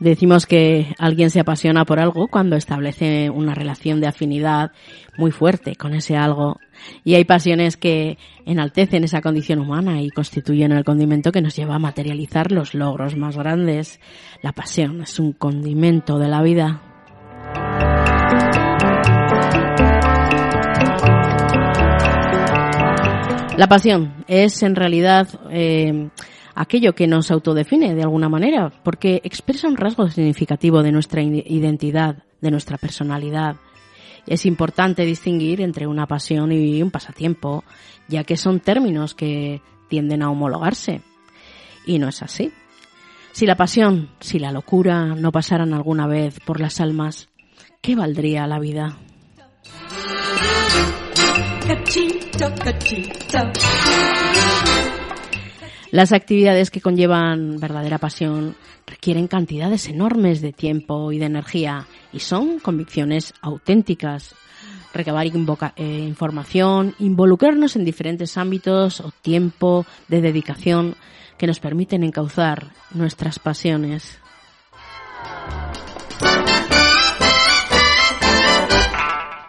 Decimos 0.00 0.46
que 0.46 0.94
alguien 0.98 1.30
se 1.30 1.40
apasiona 1.40 1.84
por 1.84 1.98
algo 1.98 2.28
cuando 2.28 2.54
establece 2.54 3.30
una 3.30 3.54
relación 3.54 4.00
de 4.00 4.06
afinidad 4.06 4.70
muy 5.16 5.32
fuerte 5.32 5.74
con 5.74 5.92
ese 5.92 6.16
algo. 6.16 6.60
Y 7.02 7.16
hay 7.16 7.24
pasiones 7.24 7.76
que 7.76 8.16
enaltecen 8.46 9.02
esa 9.02 9.20
condición 9.20 9.58
humana 9.58 10.00
y 10.00 10.10
constituyen 10.10 10.70
el 10.70 10.84
condimento 10.84 11.32
que 11.32 11.42
nos 11.42 11.56
lleva 11.56 11.74
a 11.74 11.80
materializar 11.80 12.52
los 12.52 12.74
logros 12.74 13.16
más 13.16 13.36
grandes. 13.36 13.98
La 14.40 14.52
pasión 14.52 15.02
es 15.02 15.18
un 15.18 15.32
condimento 15.32 16.20
de 16.20 16.28
la 16.28 16.42
vida. 16.42 16.80
La 23.56 23.66
pasión 23.66 24.14
es 24.28 24.62
en 24.62 24.76
realidad 24.76 25.28
eh, 25.50 26.10
aquello 26.58 26.94
que 26.94 27.06
nos 27.06 27.30
autodefine 27.30 27.94
de 27.94 28.02
alguna 28.02 28.28
manera, 28.28 28.72
porque 28.82 29.20
expresa 29.22 29.68
un 29.68 29.76
rasgo 29.76 30.08
significativo 30.10 30.82
de 30.82 30.90
nuestra 30.90 31.22
identidad, 31.22 32.24
de 32.40 32.50
nuestra 32.50 32.78
personalidad. 32.78 33.56
Es 34.26 34.44
importante 34.44 35.06
distinguir 35.06 35.60
entre 35.60 35.86
una 35.86 36.08
pasión 36.08 36.50
y 36.50 36.82
un 36.82 36.90
pasatiempo, 36.90 37.62
ya 38.08 38.24
que 38.24 38.36
son 38.36 38.58
términos 38.58 39.14
que 39.14 39.62
tienden 39.88 40.22
a 40.22 40.30
homologarse. 40.30 41.00
Y 41.86 42.00
no 42.00 42.08
es 42.08 42.22
así. 42.22 42.50
Si 43.30 43.46
la 43.46 43.56
pasión, 43.56 44.10
si 44.18 44.40
la 44.40 44.50
locura 44.50 45.14
no 45.14 45.30
pasaran 45.30 45.72
alguna 45.72 46.08
vez 46.08 46.40
por 46.40 46.60
las 46.60 46.80
almas, 46.80 47.28
¿qué 47.80 47.94
valdría 47.94 48.48
la 48.48 48.58
vida? 48.58 48.98
Las 55.90 56.12
actividades 56.12 56.70
que 56.70 56.82
conllevan 56.82 57.58
verdadera 57.60 57.96
pasión 57.96 58.56
requieren 58.86 59.26
cantidades 59.26 59.88
enormes 59.88 60.42
de 60.42 60.52
tiempo 60.52 61.12
y 61.12 61.18
de 61.18 61.26
energía 61.26 61.86
y 62.12 62.20
son 62.20 62.58
convicciones 62.58 63.32
auténticas. 63.40 64.34
Recabar 64.92 65.26
eh, 65.26 66.04
información, 66.06 66.94
involucrarnos 66.98 67.76
en 67.76 67.84
diferentes 67.84 68.36
ámbitos 68.36 69.00
o 69.00 69.12
tiempo 69.22 69.86
de 70.08 70.20
dedicación 70.20 70.94
que 71.38 71.46
nos 71.46 71.60
permiten 71.60 72.04
encauzar 72.04 72.66
nuestras 72.92 73.38
pasiones. 73.38 74.18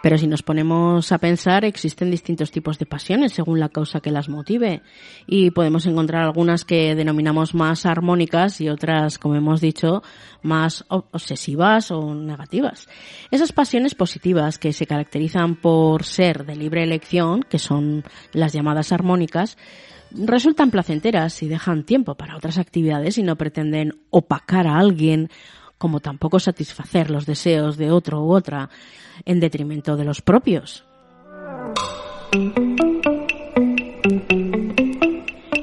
Pero 0.02 0.16
si 0.16 0.26
nos 0.26 0.42
ponemos 0.42 1.12
a 1.12 1.18
pensar, 1.18 1.64
existen 1.64 2.10
distintos 2.10 2.50
tipos 2.50 2.78
de 2.78 2.86
pasiones 2.86 3.32
según 3.32 3.60
la 3.60 3.68
causa 3.68 4.00
que 4.00 4.10
las 4.10 4.28
motive 4.28 4.82
y 5.26 5.50
podemos 5.50 5.84
encontrar 5.86 6.22
algunas 6.22 6.64
que 6.64 6.94
denominamos 6.94 7.54
más 7.54 7.84
armónicas 7.84 8.60
y 8.60 8.70
otras, 8.70 9.18
como 9.18 9.34
hemos 9.34 9.60
dicho, 9.60 10.02
más 10.42 10.84
obsesivas 10.88 11.90
o 11.90 12.14
negativas. 12.14 12.88
Esas 13.30 13.52
pasiones 13.52 13.94
positivas 13.94 14.58
que 14.58 14.72
se 14.72 14.86
caracterizan 14.86 15.56
por 15.56 16.04
ser 16.04 16.46
de 16.46 16.56
libre 16.56 16.82
elección, 16.82 17.42
que 17.42 17.58
son 17.58 18.04
las 18.32 18.54
llamadas 18.54 18.92
armónicas, 18.92 19.58
resultan 20.12 20.70
placenteras 20.70 21.42
y 21.42 21.48
dejan 21.48 21.84
tiempo 21.84 22.14
para 22.14 22.36
otras 22.36 22.58
actividades 22.58 23.18
y 23.18 23.22
no 23.22 23.36
pretenden 23.36 24.00
opacar 24.08 24.66
a 24.66 24.78
alguien 24.78 25.28
como 25.78 26.00
tampoco 26.00 26.38
satisfacer 26.38 27.10
los 27.10 27.26
deseos 27.26 27.76
de 27.76 27.90
otro 27.90 28.22
u 28.22 28.34
otra 28.34 28.68
en 29.24 29.40
detrimento 29.40 29.96
de 29.96 30.04
los 30.04 30.22
propios. 30.22 30.84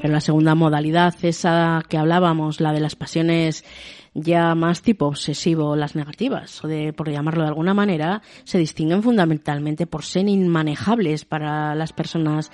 En 0.04 0.12
la 0.12 0.22
segunda 0.22 0.56
modalidad, 0.56 1.14
esa 1.24 1.84
que 1.90 1.98
hablábamos, 1.98 2.62
la 2.62 2.72
de 2.72 2.80
las 2.80 2.96
pasiones 2.96 3.66
ya 4.14 4.56
más 4.56 4.82
tipo 4.82 5.06
obsesivo, 5.06 5.76
las 5.76 5.96
negativas, 5.96 6.64
o 6.64 6.68
de, 6.68 6.92
por 6.92 7.10
llamarlo 7.10 7.44
de 7.44 7.50
alguna 7.50 7.74
manera, 7.74 8.22
se 8.46 8.58
distinguen 8.58 9.04
fundamentalmente 9.04 9.86
por 9.86 10.04
ser 10.04 10.28
inmanejables 10.28 11.26
para 11.26 11.76
las 11.76 11.94
personas 11.94 12.52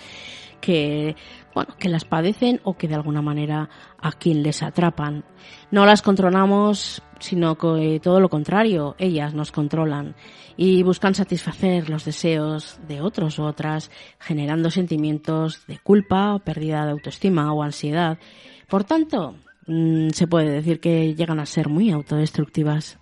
que 0.59 1.15
bueno, 1.53 1.75
que 1.77 1.89
las 1.89 2.05
padecen 2.05 2.59
o 2.63 2.75
que 2.75 2.87
de 2.87 2.95
alguna 2.95 3.21
manera 3.21 3.69
a 3.99 4.11
quien 4.11 4.43
les 4.43 4.63
atrapan. 4.63 5.23
No 5.71 5.85
las 5.85 6.01
controlamos, 6.01 7.01
sino 7.23 7.57
que 7.57 7.99
todo 8.03 8.19
lo 8.19 8.29
contrario, 8.29 8.95
ellas 8.99 9.33
nos 9.33 9.51
controlan 9.51 10.15
y 10.57 10.83
buscan 10.83 11.15
satisfacer 11.15 11.89
los 11.89 12.03
deseos 12.03 12.79
de 12.87 13.01
otros 13.01 13.39
u 13.39 13.43
otras, 13.43 13.89
generando 14.19 14.69
sentimientos 14.69 15.65
de 15.67 15.79
culpa 15.79 16.39
pérdida 16.39 16.85
de 16.85 16.91
autoestima 16.91 17.53
o 17.53 17.63
ansiedad. 17.63 18.19
Por 18.67 18.83
tanto, 18.83 19.35
mm, 19.67 20.09
se 20.09 20.27
puede 20.27 20.49
decir 20.49 20.81
que 20.81 21.15
llegan 21.15 21.39
a 21.39 21.45
ser 21.45 21.69
muy 21.69 21.91
autodestructivas. 21.91 22.99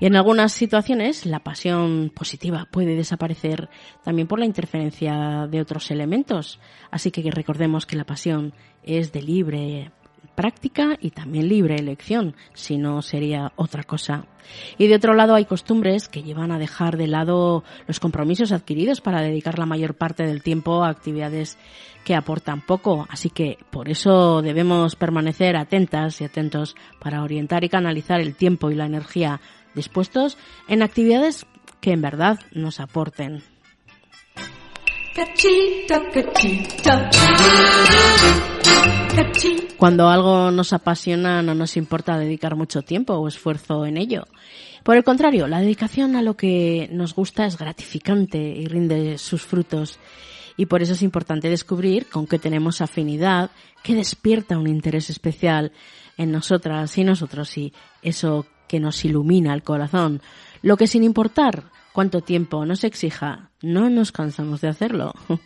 Y 0.00 0.06
en 0.06 0.16
algunas 0.16 0.52
situaciones 0.52 1.26
la 1.26 1.40
pasión 1.40 2.10
positiva 2.14 2.66
puede 2.70 2.96
desaparecer 2.96 3.68
también 4.02 4.26
por 4.26 4.38
la 4.38 4.46
interferencia 4.46 5.46
de 5.46 5.60
otros 5.60 5.90
elementos. 5.90 6.58
Así 6.90 7.10
que 7.10 7.30
recordemos 7.30 7.84
que 7.84 7.96
la 7.96 8.04
pasión 8.04 8.54
es 8.82 9.12
de 9.12 9.22
libre 9.22 9.92
práctica 10.34 10.96
y 10.98 11.10
también 11.10 11.48
libre 11.48 11.76
elección, 11.76 12.34
si 12.54 12.78
no 12.78 13.02
sería 13.02 13.52
otra 13.56 13.82
cosa. 13.82 14.24
Y 14.78 14.86
de 14.86 14.94
otro 14.94 15.12
lado 15.12 15.34
hay 15.34 15.44
costumbres 15.44 16.08
que 16.08 16.22
llevan 16.22 16.50
a 16.50 16.58
dejar 16.58 16.96
de 16.96 17.06
lado 17.06 17.62
los 17.86 18.00
compromisos 18.00 18.50
adquiridos 18.52 19.02
para 19.02 19.20
dedicar 19.20 19.58
la 19.58 19.66
mayor 19.66 19.94
parte 19.94 20.24
del 20.24 20.42
tiempo 20.42 20.82
a 20.82 20.88
actividades 20.88 21.58
que 22.04 22.14
aportan 22.14 22.62
poco, 22.62 23.06
así 23.10 23.28
que 23.28 23.58
por 23.70 23.90
eso 23.90 24.40
debemos 24.40 24.96
permanecer 24.96 25.56
atentas 25.56 26.22
y 26.22 26.24
atentos 26.24 26.74
para 26.98 27.22
orientar 27.22 27.62
y 27.62 27.68
canalizar 27.68 28.20
el 28.20 28.34
tiempo 28.34 28.70
y 28.70 28.74
la 28.74 28.86
energía 28.86 29.42
dispuestos 29.74 30.36
en 30.68 30.82
actividades 30.82 31.46
que 31.80 31.92
en 31.92 32.02
verdad 32.02 32.40
nos 32.52 32.80
aporten. 32.80 33.42
Cuando 39.76 40.08
algo 40.08 40.50
nos 40.50 40.72
apasiona 40.72 41.42
no 41.42 41.54
nos 41.54 41.76
importa 41.76 42.18
dedicar 42.18 42.56
mucho 42.56 42.82
tiempo 42.82 43.14
o 43.14 43.28
esfuerzo 43.28 43.86
en 43.86 43.96
ello. 43.96 44.24
Por 44.84 44.96
el 44.96 45.04
contrario, 45.04 45.46
la 45.46 45.60
dedicación 45.60 46.16
a 46.16 46.22
lo 46.22 46.36
que 46.36 46.88
nos 46.92 47.14
gusta 47.14 47.44
es 47.44 47.58
gratificante 47.58 48.38
y 48.38 48.66
rinde 48.66 49.18
sus 49.18 49.42
frutos. 49.42 49.98
Y 50.56 50.66
por 50.66 50.82
eso 50.82 50.92
es 50.92 51.02
importante 51.02 51.48
descubrir 51.48 52.06
con 52.06 52.26
qué 52.26 52.38
tenemos 52.38 52.80
afinidad, 52.80 53.50
qué 53.82 53.94
despierta 53.94 54.58
un 54.58 54.68
interés 54.68 55.10
especial 55.10 55.72
en 56.16 56.32
nosotras 56.32 56.96
y 56.98 57.04
nosotros 57.04 57.56
y 57.56 57.72
eso 58.02 58.46
que 58.70 58.78
nos 58.78 59.04
ilumina 59.04 59.52
el 59.52 59.64
corazón, 59.64 60.22
lo 60.62 60.76
que 60.76 60.86
sin 60.86 61.02
importar 61.02 61.64
cuánto 61.92 62.20
tiempo 62.20 62.64
nos 62.64 62.84
exija, 62.84 63.50
no 63.62 63.90
nos 63.90 64.12
cansamos 64.12 64.60
de 64.60 64.68
hacerlo. 64.68 65.12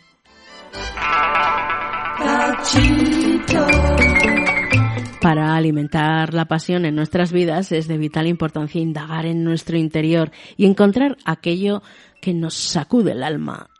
Para 5.21 5.55
alimentar 5.55 6.35
la 6.35 6.45
pasión 6.45 6.85
en 6.85 6.93
nuestras 6.93 7.31
vidas 7.31 7.71
es 7.71 7.87
de 7.87 7.97
vital 7.97 8.27
importancia 8.27 8.79
indagar 8.79 9.25
en 9.25 9.43
nuestro 9.43 9.75
interior 9.75 10.29
y 10.55 10.67
encontrar 10.67 11.17
aquello 11.25 11.81
que 12.21 12.35
nos 12.35 12.53
sacude 12.53 13.13
el 13.13 13.23
alma, 13.23 13.71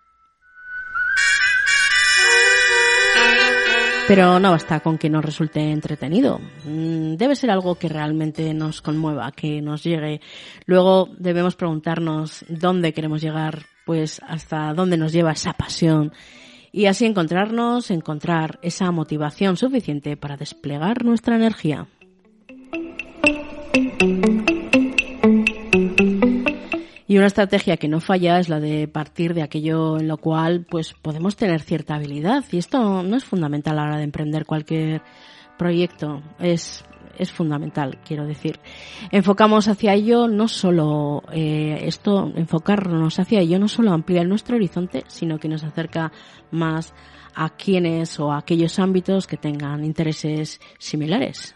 Pero 4.07 4.39
no 4.39 4.51
basta 4.51 4.81
con 4.81 4.99
que 4.99 5.09
nos 5.09 5.25
resulte 5.25 5.71
entretenido. 5.71 6.39
Mm, 6.63 7.15
debe 7.15 7.35
ser 7.35 7.49
algo 7.49 7.73
que 7.73 7.89
realmente 7.89 8.53
nos 8.53 8.83
conmueva, 8.83 9.31
que 9.31 9.63
nos 9.63 9.83
llegue. 9.83 10.21
Luego 10.67 11.09
debemos 11.17 11.55
preguntarnos 11.55 12.45
dónde 12.47 12.93
queremos 12.93 13.21
llegar, 13.21 13.65
pues 13.83 14.21
hasta 14.27 14.75
dónde 14.75 14.97
nos 14.97 15.11
lleva 15.11 15.31
esa 15.31 15.53
pasión. 15.53 16.13
Y 16.71 16.85
así 16.85 17.05
encontrarnos, 17.05 17.89
encontrar 17.89 18.59
esa 18.61 18.91
motivación 18.91 19.57
suficiente 19.57 20.17
para 20.17 20.37
desplegar 20.37 21.03
nuestra 21.03 21.35
energía. 21.35 21.87
Y 27.15 27.17
una 27.17 27.27
estrategia 27.27 27.77
que 27.77 27.87
no 27.87 28.01
falla 28.01 28.39
es 28.39 28.49
la 28.49 28.59
de 28.59 28.89
partir 28.89 29.33
de 29.33 29.41
aquello 29.41 29.97
en 29.97 30.09
lo 30.09 30.17
cual 30.17 30.65
pues 30.69 30.93
podemos 31.01 31.37
tener 31.37 31.61
cierta 31.61 31.95
habilidad. 31.95 32.43
Y 32.51 32.57
esto 32.57 33.03
no 33.03 33.15
es 33.15 33.23
fundamental 33.23 33.79
a 33.79 33.83
la 33.83 33.87
hora 33.87 33.97
de 33.99 34.03
emprender 34.03 34.45
cualquier 34.45 35.01
proyecto. 35.57 36.21
Es, 36.39 36.83
es 37.17 37.31
fundamental, 37.31 37.99
quiero 38.03 38.25
decir. 38.25 38.59
Enfocamos 39.11 39.69
hacia 39.69 39.93
ello 39.93 40.27
no 40.27 40.49
solo, 40.49 41.23
eh, 41.31 41.83
esto, 41.83 42.33
enfocarnos 42.35 43.17
hacia 43.17 43.39
ello 43.39 43.59
no 43.59 43.69
solo 43.69 43.93
amplía 43.93 44.25
nuestro 44.25 44.57
horizonte, 44.57 45.05
sino 45.07 45.39
que 45.39 45.47
nos 45.47 45.63
acerca 45.63 46.11
más 46.51 46.93
a 47.33 47.51
quienes 47.51 48.19
o 48.19 48.33
a 48.33 48.39
aquellos 48.39 48.77
ámbitos 48.77 49.25
que 49.25 49.37
tengan 49.37 49.85
intereses 49.85 50.59
similares. 50.79 51.55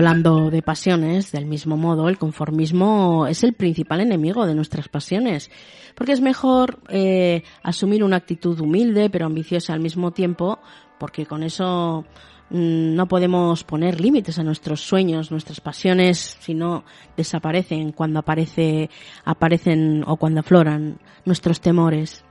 Hablando 0.00 0.50
de 0.50 0.62
pasiones, 0.62 1.30
del 1.30 1.44
mismo 1.44 1.76
modo, 1.76 2.08
el 2.08 2.16
conformismo 2.16 3.26
es 3.26 3.44
el 3.44 3.52
principal 3.52 4.00
enemigo 4.00 4.46
de 4.46 4.54
nuestras 4.54 4.88
pasiones, 4.88 5.50
porque 5.94 6.12
es 6.12 6.22
mejor 6.22 6.78
eh, 6.88 7.42
asumir 7.62 8.02
una 8.02 8.16
actitud 8.16 8.58
humilde 8.60 9.10
pero 9.10 9.26
ambiciosa 9.26 9.74
al 9.74 9.80
mismo 9.80 10.12
tiempo, 10.12 10.58
porque 10.98 11.26
con 11.26 11.42
eso 11.42 12.06
mm, 12.48 12.94
no 12.94 13.08
podemos 13.08 13.62
poner 13.64 14.00
límites 14.00 14.38
a 14.38 14.42
nuestros 14.42 14.80
sueños, 14.80 15.30
nuestras 15.30 15.60
pasiones, 15.60 16.38
si 16.40 16.54
no 16.54 16.84
desaparecen 17.14 17.92
cuando 17.92 18.20
aparece, 18.20 18.88
aparecen 19.26 20.02
o 20.06 20.16
cuando 20.16 20.40
afloran 20.40 20.98
nuestros 21.26 21.60
temores. 21.60 22.24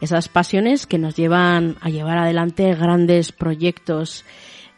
Esas 0.00 0.28
pasiones 0.28 0.86
que 0.86 0.98
nos 0.98 1.16
llevan 1.16 1.76
a 1.80 1.90
llevar 1.90 2.18
adelante 2.18 2.74
grandes 2.74 3.32
proyectos 3.32 4.24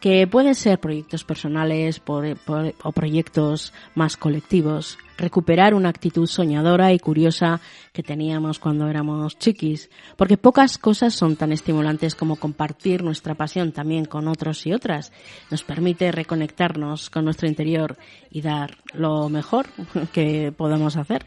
que 0.00 0.26
pueden 0.26 0.54
ser 0.54 0.80
proyectos 0.80 1.24
personales 1.24 2.00
o 2.06 2.92
proyectos 2.92 3.72
más 3.94 4.16
colectivos. 4.16 4.98
Recuperar 5.18 5.74
una 5.74 5.90
actitud 5.90 6.26
soñadora 6.26 6.92
y 6.94 6.98
curiosa 6.98 7.60
que 7.92 8.02
teníamos 8.02 8.58
cuando 8.58 8.88
éramos 8.88 9.38
chiquis, 9.38 9.90
porque 10.16 10.38
pocas 10.38 10.78
cosas 10.78 11.14
son 11.14 11.36
tan 11.36 11.52
estimulantes 11.52 12.14
como 12.14 12.36
compartir 12.36 13.04
nuestra 13.04 13.34
pasión 13.34 13.72
también 13.72 14.06
con 14.06 14.26
otros 14.26 14.66
y 14.66 14.72
otras. 14.72 15.12
Nos 15.50 15.62
permite 15.62 16.10
reconectarnos 16.10 17.10
con 17.10 17.26
nuestro 17.26 17.46
interior 17.46 17.98
y 18.30 18.40
dar 18.40 18.78
lo 18.94 19.28
mejor 19.28 19.66
que 20.12 20.50
podamos 20.56 20.96
hacer. 20.96 21.26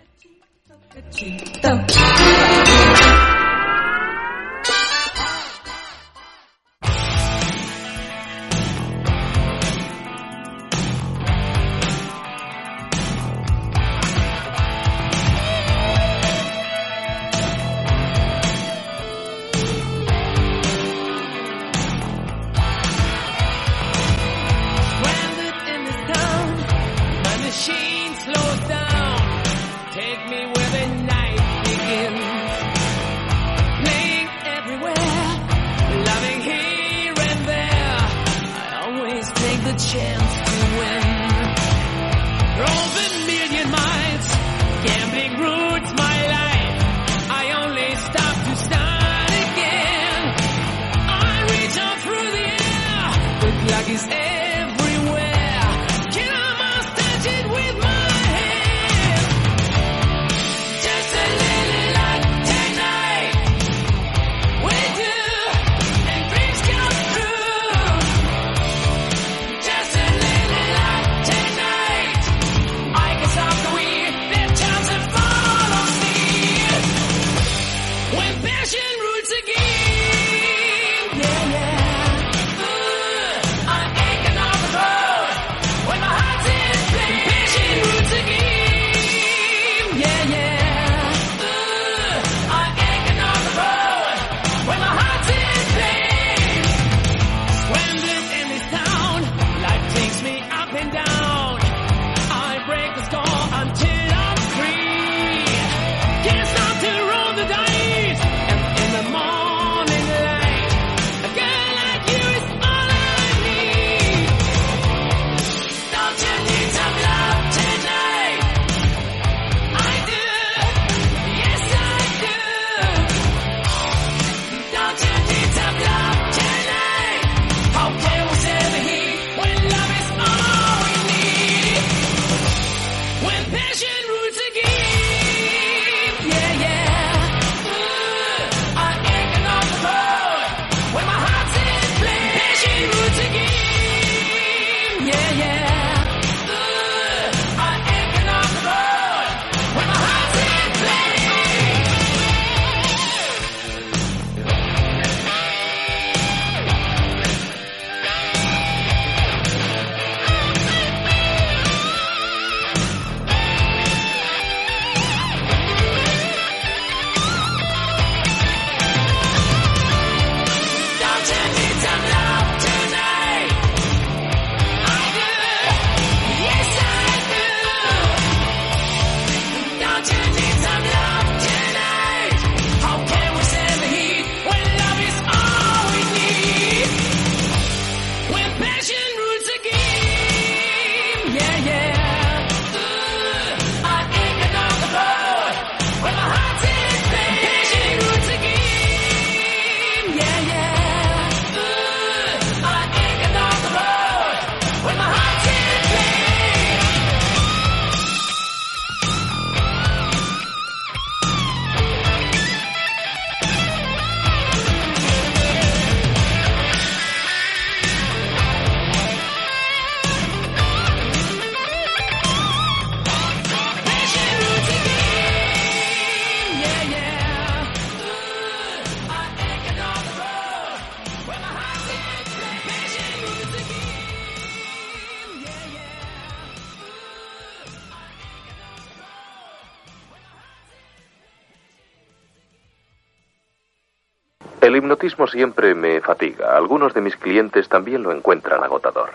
Hipnotismo 244.84 245.28
siempre 245.28 245.74
me 245.76 246.02
fatiga. 246.02 246.58
Algunos 246.58 246.94
de 246.94 247.00
mis 247.00 247.16
clientes 247.16 247.70
también 247.70 248.04
lo 248.04 248.12
encuentran 248.12 248.62
agotador. 248.64 249.12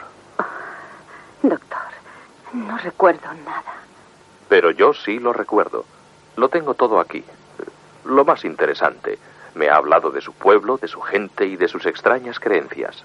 Doctor, 1.42 1.78
no 2.54 2.78
recuerdo 2.78 3.28
nada. 3.44 3.74
Pero 4.48 4.70
yo 4.70 4.94
sí 4.94 5.18
lo 5.18 5.35
recuerdo. 5.35 5.85
Lo 6.37 6.48
tengo 6.48 6.72
todo 6.72 6.98
aquí. 7.00 7.22
Lo 8.07 8.24
más 8.24 8.46
interesante. 8.46 9.18
Me 9.54 9.68
ha 9.68 9.76
hablado 9.76 10.11
de 10.11 10.22
su 10.22 10.33
pueblo, 10.33 10.78
de 10.78 10.88
su 10.88 11.02
gente 11.02 11.44
y 11.44 11.57
de 11.57 11.68
sus 11.68 11.85
extrañas 11.85 12.40
creencias. 12.40 13.04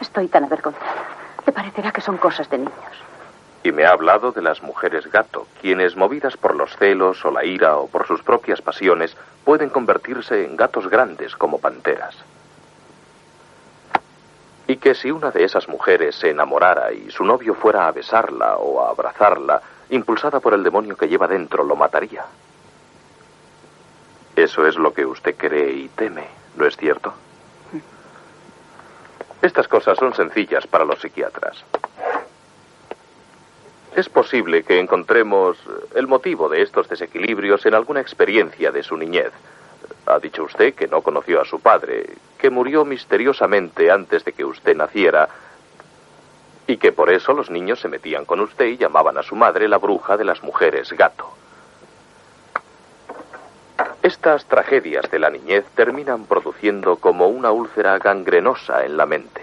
Estoy 0.00 0.28
tan 0.28 0.44
avergonzada. 0.44 1.04
Te 1.44 1.50
parecerá 1.50 1.90
que 1.90 2.02
son 2.02 2.18
cosas 2.18 2.48
de 2.50 2.58
niños. 2.58 3.05
Y 3.66 3.72
me 3.72 3.84
ha 3.84 3.90
hablado 3.90 4.30
de 4.30 4.42
las 4.42 4.62
mujeres 4.62 5.10
gato, 5.10 5.48
quienes, 5.60 5.96
movidas 5.96 6.36
por 6.36 6.54
los 6.54 6.76
celos 6.76 7.24
o 7.24 7.32
la 7.32 7.44
ira 7.44 7.78
o 7.78 7.88
por 7.88 8.06
sus 8.06 8.22
propias 8.22 8.62
pasiones, 8.62 9.16
pueden 9.44 9.70
convertirse 9.70 10.44
en 10.44 10.56
gatos 10.56 10.88
grandes 10.88 11.34
como 11.34 11.58
panteras. 11.58 12.14
Y 14.68 14.76
que 14.76 14.94
si 14.94 15.10
una 15.10 15.32
de 15.32 15.42
esas 15.42 15.68
mujeres 15.68 16.14
se 16.14 16.30
enamorara 16.30 16.92
y 16.92 17.10
su 17.10 17.24
novio 17.24 17.54
fuera 17.54 17.88
a 17.88 17.90
besarla 17.90 18.54
o 18.54 18.86
a 18.86 18.90
abrazarla, 18.90 19.60
impulsada 19.90 20.38
por 20.38 20.54
el 20.54 20.62
demonio 20.62 20.96
que 20.96 21.08
lleva 21.08 21.26
dentro, 21.26 21.64
lo 21.64 21.74
mataría. 21.74 22.24
Eso 24.36 24.64
es 24.64 24.76
lo 24.76 24.94
que 24.94 25.04
usted 25.04 25.34
cree 25.36 25.72
y 25.72 25.88
teme, 25.88 26.28
¿no 26.54 26.66
es 26.66 26.76
cierto? 26.76 27.12
Estas 29.42 29.66
cosas 29.66 29.98
son 29.98 30.14
sencillas 30.14 30.68
para 30.68 30.84
los 30.84 31.00
psiquiatras. 31.00 31.64
Es 33.96 34.10
posible 34.10 34.62
que 34.62 34.78
encontremos 34.78 35.56
el 35.94 36.06
motivo 36.06 36.50
de 36.50 36.60
estos 36.60 36.86
desequilibrios 36.86 37.64
en 37.64 37.72
alguna 37.72 38.02
experiencia 38.02 38.70
de 38.70 38.82
su 38.82 38.94
niñez. 38.94 39.32
Ha 40.04 40.18
dicho 40.18 40.44
usted 40.44 40.74
que 40.74 40.86
no 40.86 41.00
conoció 41.00 41.40
a 41.40 41.46
su 41.46 41.60
padre, 41.60 42.04
que 42.36 42.50
murió 42.50 42.84
misteriosamente 42.84 43.90
antes 43.90 44.22
de 44.22 44.34
que 44.34 44.44
usted 44.44 44.76
naciera 44.76 45.30
y 46.66 46.76
que 46.76 46.92
por 46.92 47.10
eso 47.10 47.32
los 47.32 47.48
niños 47.48 47.80
se 47.80 47.88
metían 47.88 48.26
con 48.26 48.40
usted 48.40 48.66
y 48.66 48.76
llamaban 48.76 49.16
a 49.16 49.22
su 49.22 49.34
madre 49.34 49.66
la 49.66 49.78
bruja 49.78 50.18
de 50.18 50.26
las 50.26 50.42
mujeres 50.42 50.92
gato. 50.92 51.32
Estas 54.02 54.44
tragedias 54.44 55.10
de 55.10 55.18
la 55.18 55.30
niñez 55.30 55.64
terminan 55.74 56.26
produciendo 56.26 56.96
como 56.96 57.28
una 57.28 57.50
úlcera 57.50 57.96
gangrenosa 57.96 58.84
en 58.84 58.98
la 58.98 59.06
mente. 59.06 59.42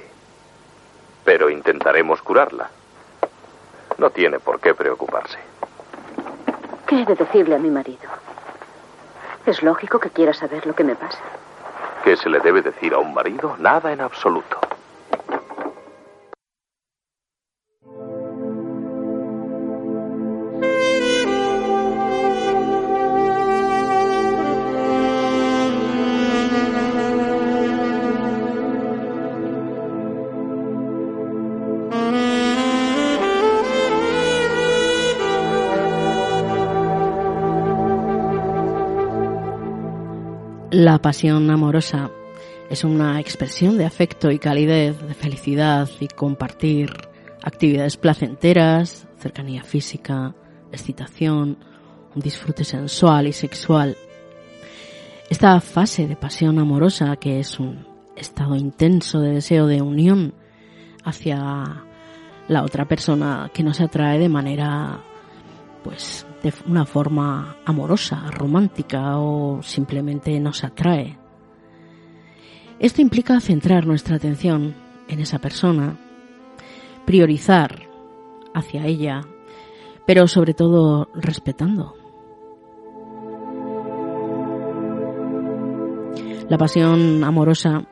Pero 1.26 1.50
intentaremos 1.50 2.22
curarla. 2.22 2.70
No 3.98 4.10
tiene 4.10 4.40
por 4.40 4.60
qué 4.60 4.74
preocuparse. 4.74 5.38
¿Qué 6.88 7.02
he 7.02 7.06
de 7.06 7.16
decirle 7.16 7.56
a 7.56 7.60
mi 7.60 7.70
marido? 7.70 8.10
Es 9.46 9.62
lógico 9.62 10.00
que 10.00 10.10
quiera 10.10 10.34
saber 10.34 10.66
lo 10.66 10.74
que 10.74 10.84
me 10.84 10.96
pasa. 10.96 11.20
¿Qué 12.04 12.16
se 12.18 12.30
le 12.30 12.40
debe 12.40 12.62
decir 12.62 12.94
a 12.94 12.98
un 12.98 13.14
marido? 13.14 13.56
Nada 13.60 13.92
en 13.92 14.02
absoluto. 14.02 14.60
La 40.94 41.02
pasión 41.02 41.50
amorosa 41.50 42.12
es 42.70 42.84
una 42.84 43.20
expresión 43.20 43.80
de 43.80 43.86
afecto 43.86 44.30
y 44.30 44.38
calidez, 44.38 45.02
de 45.02 45.16
felicidad 45.16 45.90
y 46.00 46.08
compartir 46.08 46.92
actividades 47.42 47.98
placenteras, 47.98 49.08
cercanía 49.18 49.64
física, 49.64 50.36
excitación, 50.72 51.58
un 52.14 52.22
disfrute 52.22 52.64
sensual 52.64 53.26
y 53.26 53.34
sexual. 53.34 53.98
Esta 55.32 55.60
fase 55.62 56.08
de 56.08 56.16
pasión 56.16 56.60
amorosa, 56.60 57.16
que 57.16 57.40
es 57.40 57.60
un 57.60 57.88
estado 58.16 58.56
intenso 58.56 59.20
de 59.20 59.32
deseo 59.32 59.66
de 59.66 59.82
unión 59.82 60.36
hacia 61.04 61.88
la 62.48 62.62
otra 62.62 62.88
persona 62.88 63.50
que 63.52 63.64
nos 63.64 63.82
atrae 63.82 64.20
de 64.20 64.30
manera 64.30 65.00
pues 65.84 66.28
de 66.44 66.54
una 66.68 66.86
forma 66.86 67.56
amorosa, 67.66 68.30
romántica 68.30 69.18
o 69.18 69.64
simplemente 69.64 70.38
nos 70.40 70.64
atrae. 70.64 71.18
Esto 72.80 73.02
implica 73.02 73.40
centrar 73.40 73.88
nuestra 73.88 74.18
atención 74.18 74.76
en 75.08 75.20
esa 75.20 75.40
persona, 75.40 75.98
priorizar 77.06 77.88
hacia 78.54 78.86
ella, 78.86 79.22
pero 80.06 80.28
sobre 80.28 80.54
todo 80.54 81.10
respetando. 81.16 81.96
La 86.50 86.58
pasión 86.58 87.24
amorosa 87.24 87.88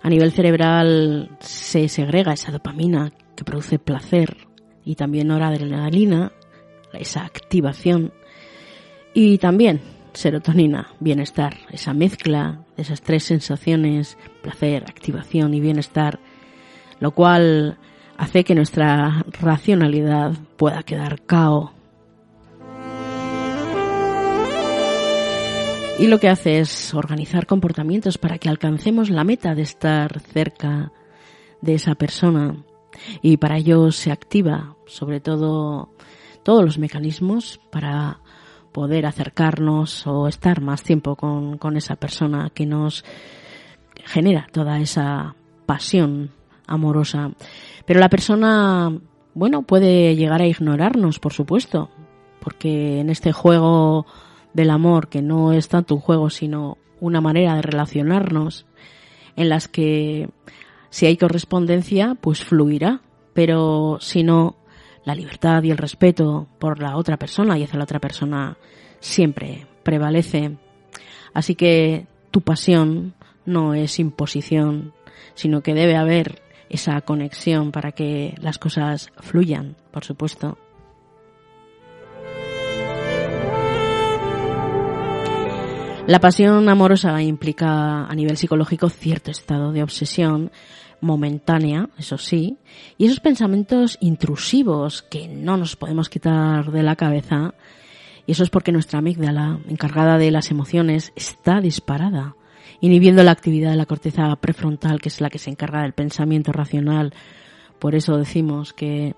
a 0.00 0.08
nivel 0.08 0.30
cerebral 0.30 1.36
se 1.40 1.88
segrega 1.88 2.32
esa 2.32 2.52
dopamina 2.52 3.10
que 3.34 3.44
produce 3.44 3.80
placer 3.80 4.46
y 4.84 4.94
también 4.94 5.26
noradrenalina 5.26 6.30
esa 6.96 7.24
activación 7.24 8.12
y 9.14 9.38
también 9.38 9.80
serotonina, 10.12 10.94
bienestar, 11.00 11.56
esa 11.70 11.92
mezcla 11.92 12.64
de 12.76 12.82
esas 12.82 13.02
tres 13.02 13.24
sensaciones, 13.24 14.16
placer, 14.42 14.84
activación 14.84 15.54
y 15.54 15.60
bienestar, 15.60 16.18
lo 17.00 17.10
cual 17.12 17.78
hace 18.16 18.44
que 18.44 18.54
nuestra 18.54 19.24
racionalidad 19.40 20.32
pueda 20.56 20.82
quedar 20.82 21.22
cao. 21.22 21.72
Y 25.98 26.08
lo 26.08 26.20
que 26.20 26.28
hace 26.28 26.58
es 26.58 26.92
organizar 26.92 27.46
comportamientos 27.46 28.18
para 28.18 28.36
que 28.36 28.50
alcancemos 28.50 29.08
la 29.08 29.24
meta 29.24 29.54
de 29.54 29.62
estar 29.62 30.20
cerca 30.20 30.92
de 31.62 31.74
esa 31.74 31.94
persona. 31.94 32.56
Y 33.22 33.38
para 33.38 33.56
ello 33.56 33.90
se 33.92 34.12
activa, 34.12 34.76
sobre 34.86 35.20
todo, 35.20 35.90
todos 36.46 36.64
los 36.64 36.78
mecanismos 36.78 37.60
para 37.72 38.20
poder 38.70 39.04
acercarnos 39.04 40.06
o 40.06 40.28
estar 40.28 40.60
más 40.60 40.84
tiempo 40.84 41.16
con, 41.16 41.58
con 41.58 41.76
esa 41.76 41.96
persona 41.96 42.50
que 42.54 42.66
nos 42.66 43.04
genera 44.04 44.46
toda 44.52 44.78
esa 44.78 45.34
pasión 45.66 46.30
amorosa. 46.68 47.32
Pero 47.84 47.98
la 47.98 48.08
persona, 48.08 48.96
bueno, 49.34 49.62
puede 49.62 50.14
llegar 50.14 50.40
a 50.40 50.46
ignorarnos, 50.46 51.18
por 51.18 51.32
supuesto, 51.32 51.90
porque 52.38 53.00
en 53.00 53.10
este 53.10 53.32
juego 53.32 54.06
del 54.52 54.70
amor, 54.70 55.08
que 55.08 55.22
no 55.22 55.52
es 55.52 55.66
tanto 55.66 55.96
un 55.96 56.00
juego, 56.00 56.30
sino 56.30 56.78
una 57.00 57.20
manera 57.20 57.56
de 57.56 57.62
relacionarnos, 57.62 58.66
en 59.34 59.48
las 59.48 59.66
que 59.66 60.30
si 60.90 61.06
hay 61.06 61.16
correspondencia, 61.16 62.16
pues 62.20 62.44
fluirá, 62.44 63.00
pero 63.34 63.98
si 64.00 64.22
no, 64.22 64.54
la 65.06 65.14
libertad 65.14 65.62
y 65.62 65.70
el 65.70 65.78
respeto 65.78 66.48
por 66.58 66.82
la 66.82 66.96
otra 66.96 67.16
persona 67.16 67.56
y 67.56 67.62
hacia 67.62 67.78
la 67.78 67.84
otra 67.84 68.00
persona 68.00 68.58
siempre 68.98 69.66
prevalece. 69.84 70.58
Así 71.32 71.54
que 71.54 72.06
tu 72.32 72.42
pasión 72.42 73.14
no 73.46 73.72
es 73.72 74.00
imposición, 74.00 74.92
sino 75.34 75.62
que 75.62 75.74
debe 75.74 75.96
haber 75.96 76.42
esa 76.68 77.00
conexión 77.02 77.70
para 77.70 77.92
que 77.92 78.34
las 78.40 78.58
cosas 78.58 79.12
fluyan, 79.20 79.76
por 79.92 80.04
supuesto. 80.04 80.58
La 86.08 86.18
pasión 86.20 86.68
amorosa 86.68 87.22
implica 87.22 88.06
a 88.06 88.14
nivel 88.14 88.36
psicológico 88.36 88.88
cierto 88.88 89.30
estado 89.30 89.70
de 89.70 89.84
obsesión 89.84 90.50
momentánea, 91.00 91.88
eso 91.98 92.18
sí, 92.18 92.58
y 92.98 93.06
esos 93.06 93.20
pensamientos 93.20 93.98
intrusivos 94.00 95.02
que 95.02 95.28
no 95.28 95.56
nos 95.56 95.76
podemos 95.76 96.08
quitar 96.08 96.70
de 96.70 96.82
la 96.82 96.96
cabeza, 96.96 97.54
y 98.26 98.32
eso 98.32 98.42
es 98.42 98.50
porque 98.50 98.72
nuestra 98.72 98.98
amígdala, 98.98 99.60
encargada 99.68 100.18
de 100.18 100.30
las 100.30 100.50
emociones, 100.50 101.12
está 101.14 101.60
disparada, 101.60 102.34
inhibiendo 102.80 103.22
la 103.22 103.30
actividad 103.30 103.70
de 103.70 103.76
la 103.76 103.86
corteza 103.86 104.34
prefrontal, 104.36 105.00
que 105.00 105.08
es 105.08 105.20
la 105.20 105.30
que 105.30 105.38
se 105.38 105.50
encarga 105.50 105.82
del 105.82 105.92
pensamiento 105.92 106.52
racional. 106.52 107.14
Por 107.78 107.94
eso 107.94 108.16
decimos 108.16 108.72
que, 108.72 109.14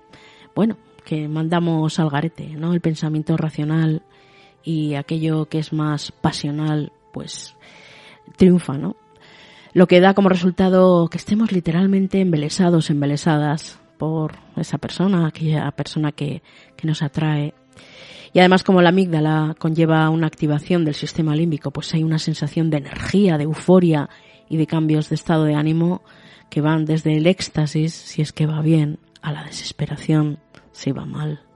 bueno, 0.55 0.77
que 1.05 1.27
mandamos 1.27 1.99
al 1.99 2.09
garete, 2.09 2.49
¿no? 2.49 2.73
El 2.73 2.81
pensamiento 2.81 3.35
racional 3.35 4.03
y 4.63 4.93
aquello 4.95 5.45
que 5.47 5.59
es 5.59 5.73
más 5.73 6.11
pasional, 6.11 6.91
pues 7.11 7.55
triunfa, 8.37 8.77
¿no? 8.77 8.95
Lo 9.73 9.87
que 9.87 9.99
da 9.99 10.13
como 10.13 10.29
resultado 10.29 11.07
que 11.09 11.17
estemos 11.17 11.51
literalmente 11.51 12.21
embelesados, 12.21 12.89
embelesadas 12.89 13.79
por 13.97 14.37
esa 14.55 14.77
persona, 14.77 15.27
aquella 15.27 15.69
persona 15.71 16.11
que, 16.11 16.41
que 16.75 16.87
nos 16.87 17.01
atrae. 17.01 17.53
Y 18.33 18.39
además 18.39 18.63
como 18.63 18.81
la 18.81 18.89
amígdala 18.89 19.55
conlleva 19.57 20.09
una 20.09 20.27
activación 20.27 20.85
del 20.85 20.95
sistema 20.95 21.35
límbico, 21.35 21.71
pues 21.71 21.93
hay 21.93 22.03
una 22.03 22.19
sensación 22.19 22.69
de 22.69 22.77
energía, 22.77 23.37
de 23.37 23.43
euforia 23.43 24.09
y 24.47 24.57
de 24.57 24.67
cambios 24.67 25.09
de 25.09 25.15
estado 25.15 25.45
de 25.45 25.55
ánimo 25.55 26.01
que 26.49 26.61
van 26.61 26.85
desde 26.85 27.15
el 27.17 27.27
éxtasis, 27.27 27.93
si 27.93 28.21
es 28.21 28.33
que 28.33 28.47
va 28.47 28.61
bien, 28.61 28.99
a 29.21 29.31
la 29.31 29.43
desesperación, 29.43 30.39
si 30.71 30.91
va 30.91 31.05
mal. 31.05 31.48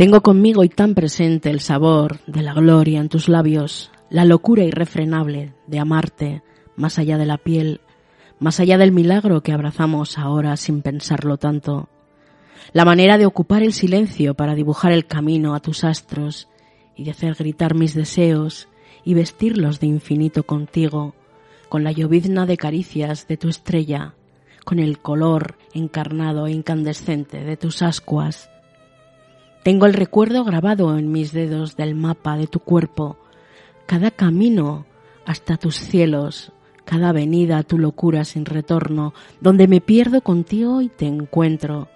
Tengo 0.00 0.22
conmigo 0.22 0.64
y 0.64 0.70
tan 0.70 0.94
presente 0.94 1.50
el 1.50 1.60
sabor 1.60 2.20
de 2.26 2.40
la 2.40 2.54
gloria 2.54 3.00
en 3.00 3.10
tus 3.10 3.28
labios, 3.28 3.90
la 4.08 4.24
locura 4.24 4.64
irrefrenable 4.64 5.52
de 5.66 5.78
amarte 5.78 6.42
más 6.74 6.98
allá 6.98 7.18
de 7.18 7.26
la 7.26 7.36
piel, 7.36 7.82
más 8.38 8.60
allá 8.60 8.78
del 8.78 8.92
milagro 8.92 9.42
que 9.42 9.52
abrazamos 9.52 10.16
ahora 10.16 10.56
sin 10.56 10.80
pensarlo 10.80 11.36
tanto, 11.36 11.90
la 12.72 12.86
manera 12.86 13.18
de 13.18 13.26
ocupar 13.26 13.62
el 13.62 13.74
silencio 13.74 14.32
para 14.32 14.54
dibujar 14.54 14.92
el 14.92 15.04
camino 15.04 15.54
a 15.54 15.60
tus 15.60 15.84
astros 15.84 16.48
y 16.96 17.04
de 17.04 17.10
hacer 17.10 17.34
gritar 17.34 17.74
mis 17.74 17.92
deseos 17.92 18.70
y 19.04 19.12
vestirlos 19.12 19.80
de 19.80 19.88
infinito 19.88 20.44
contigo, 20.44 21.14
con 21.68 21.84
la 21.84 21.92
llovizna 21.92 22.46
de 22.46 22.56
caricias 22.56 23.28
de 23.28 23.36
tu 23.36 23.50
estrella, 23.50 24.14
con 24.64 24.78
el 24.78 24.98
color 24.98 25.58
encarnado 25.74 26.46
e 26.46 26.52
incandescente 26.52 27.44
de 27.44 27.58
tus 27.58 27.82
ascuas, 27.82 28.49
tengo 29.62 29.86
el 29.86 29.94
recuerdo 29.94 30.44
grabado 30.44 30.96
en 30.98 31.12
mis 31.12 31.32
dedos 31.32 31.76
del 31.76 31.94
mapa 31.94 32.36
de 32.36 32.46
tu 32.46 32.60
cuerpo, 32.60 33.18
cada 33.86 34.10
camino 34.10 34.86
hasta 35.26 35.56
tus 35.56 35.76
cielos, 35.76 36.52
cada 36.84 37.10
avenida 37.10 37.58
a 37.58 37.62
tu 37.62 37.78
locura 37.78 38.24
sin 38.24 38.46
retorno, 38.46 39.12
donde 39.40 39.68
me 39.68 39.80
pierdo 39.80 40.22
contigo 40.22 40.80
y 40.80 40.88
te 40.88 41.06
encuentro, 41.06 41.88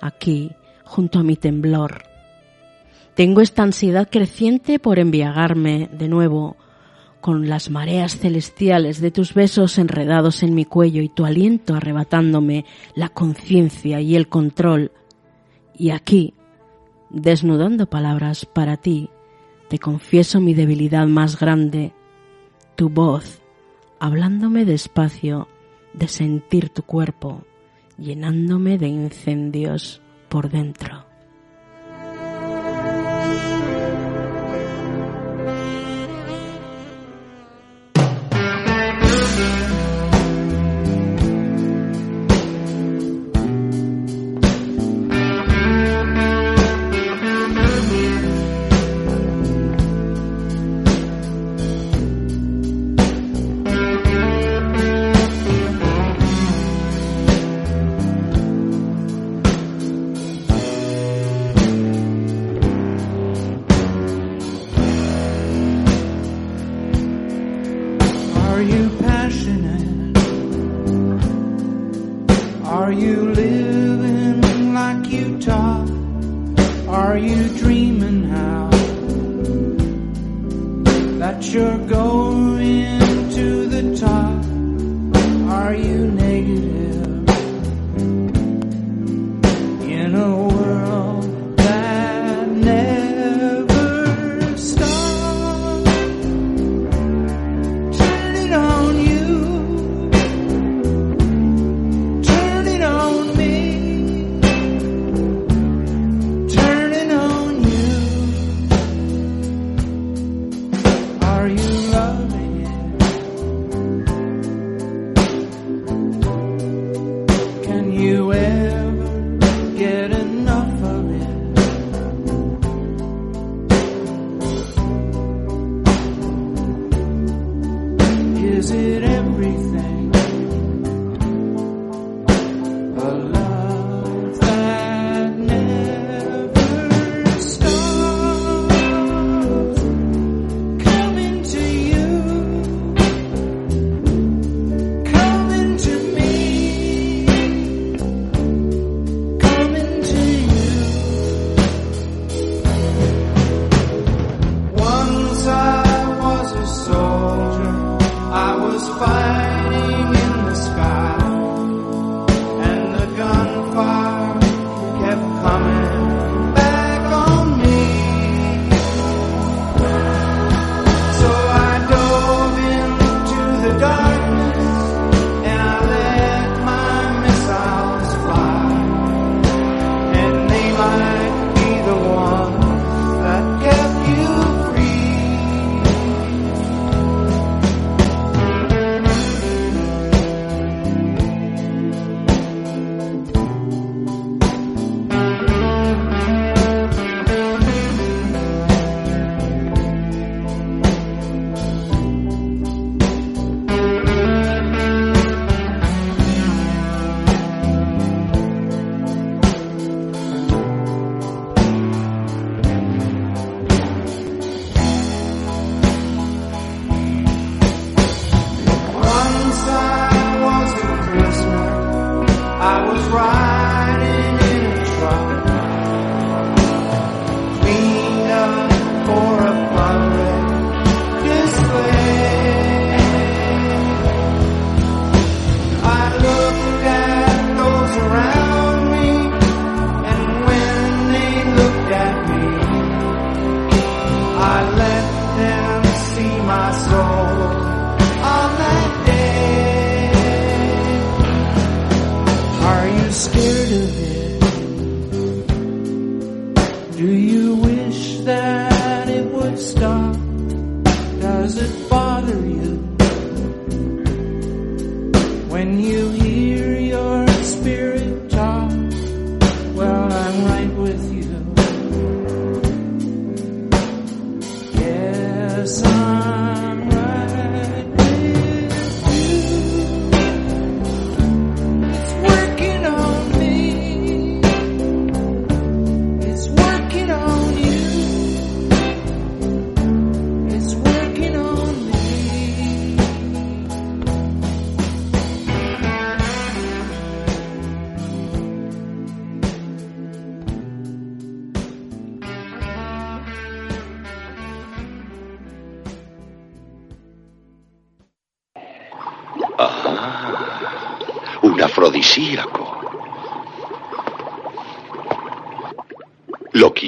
aquí, 0.00 0.52
junto 0.84 1.18
a 1.18 1.22
mi 1.22 1.36
temblor. 1.36 2.02
Tengo 3.14 3.40
esta 3.40 3.62
ansiedad 3.62 4.08
creciente 4.10 4.78
por 4.78 4.98
embriagarme 4.98 5.88
de 5.92 6.08
nuevo 6.08 6.56
con 7.20 7.48
las 7.48 7.70
mareas 7.70 8.18
celestiales 8.18 9.00
de 9.00 9.10
tus 9.10 9.32
besos 9.32 9.78
enredados 9.78 10.42
en 10.42 10.54
mi 10.54 10.64
cuello 10.64 11.02
y 11.02 11.08
tu 11.08 11.24
aliento 11.24 11.74
arrebatándome 11.74 12.64
la 12.94 13.08
conciencia 13.08 14.00
y 14.00 14.16
el 14.16 14.28
control. 14.28 14.92
Y 15.74 15.90
aquí, 15.90 16.34
desnudando 17.12 17.86
palabras 17.86 18.46
para 18.46 18.78
ti, 18.78 19.10
te 19.68 19.78
confieso 19.78 20.40
mi 20.40 20.54
debilidad 20.54 21.06
más 21.06 21.38
grande, 21.38 21.92
tu 22.74 22.88
voz, 22.88 23.42
hablándome 24.00 24.64
despacio 24.64 25.46
de 25.92 26.08
sentir 26.08 26.70
tu 26.70 26.82
cuerpo, 26.82 27.44
llenándome 27.98 28.78
de 28.78 28.88
incendios 28.88 30.00
por 30.28 30.50
dentro. 30.50 31.11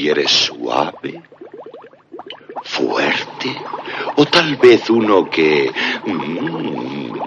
¿Lo 0.04 0.12
quieres 0.12 0.30
suave? 0.32 1.22
¿Fuerte? 2.62 3.56
¿O 4.16 4.26
tal 4.26 4.56
vez 4.56 4.90
uno 4.90 5.30
que... 5.30 5.72
mm, 6.04 7.18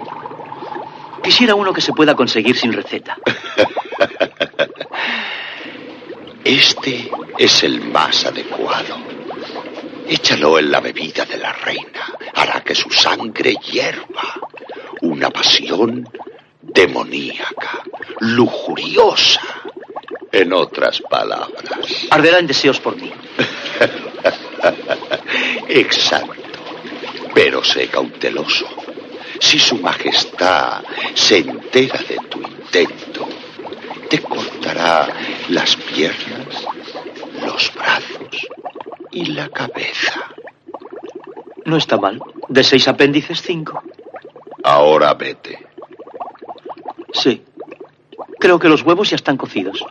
Quisiera 1.23 1.55
uno 1.55 1.73
que 1.73 1.81
se 1.81 1.91
pueda 1.93 2.13
conseguir 2.15 2.55
sin 2.55 2.71
receta. 2.71 3.17
Este 6.43 7.09
es 7.39 7.63
el 7.63 7.81
más 7.81 8.27
adecuado. 8.27 8.95
Échalo 10.07 10.59
en 10.59 10.69
la 10.71 10.79
bebida 10.79 11.25
de 11.25 11.37
la 11.37 11.53
reina. 11.53 12.13
Hará 12.35 12.61
que 12.61 12.75
su 12.75 12.91
sangre 12.91 13.55
hierva. 13.55 14.39
Una 15.01 15.31
pasión 15.31 16.07
demoníaca, 16.61 17.81
lujuriosa. 18.19 19.41
En 20.37 20.53
otras 20.53 21.01
palabras. 21.01 22.07
Arderá 22.11 22.37
en 22.37 22.45
deseos 22.45 22.79
por 22.79 22.95
mí. 22.95 23.11
Exacto. 25.67 26.59
Pero 27.33 27.63
sé 27.63 27.87
cauteloso. 27.87 28.67
Si 29.39 29.57
su 29.57 29.77
majestad 29.77 30.83
se 31.15 31.39
entera 31.39 31.99
de 32.07 32.17
tu 32.29 32.39
intento, 32.39 33.27
te 34.11 34.19
cortará 34.19 35.07
las 35.49 35.75
piernas, 35.75 36.67
los 37.43 37.73
brazos 37.73 38.47
y 39.11 39.25
la 39.25 39.49
cabeza. 39.49 40.23
No 41.65 41.77
está 41.77 41.97
mal. 41.97 42.21
De 42.47 42.63
seis 42.63 42.87
apéndices, 42.87 43.41
cinco. 43.41 43.81
Ahora 44.63 45.15
vete. 45.15 45.65
Sí. 47.11 47.41
Creo 48.39 48.59
que 48.59 48.69
los 48.69 48.83
huevos 48.83 49.09
ya 49.09 49.15
están 49.15 49.35
cocidos. 49.35 49.83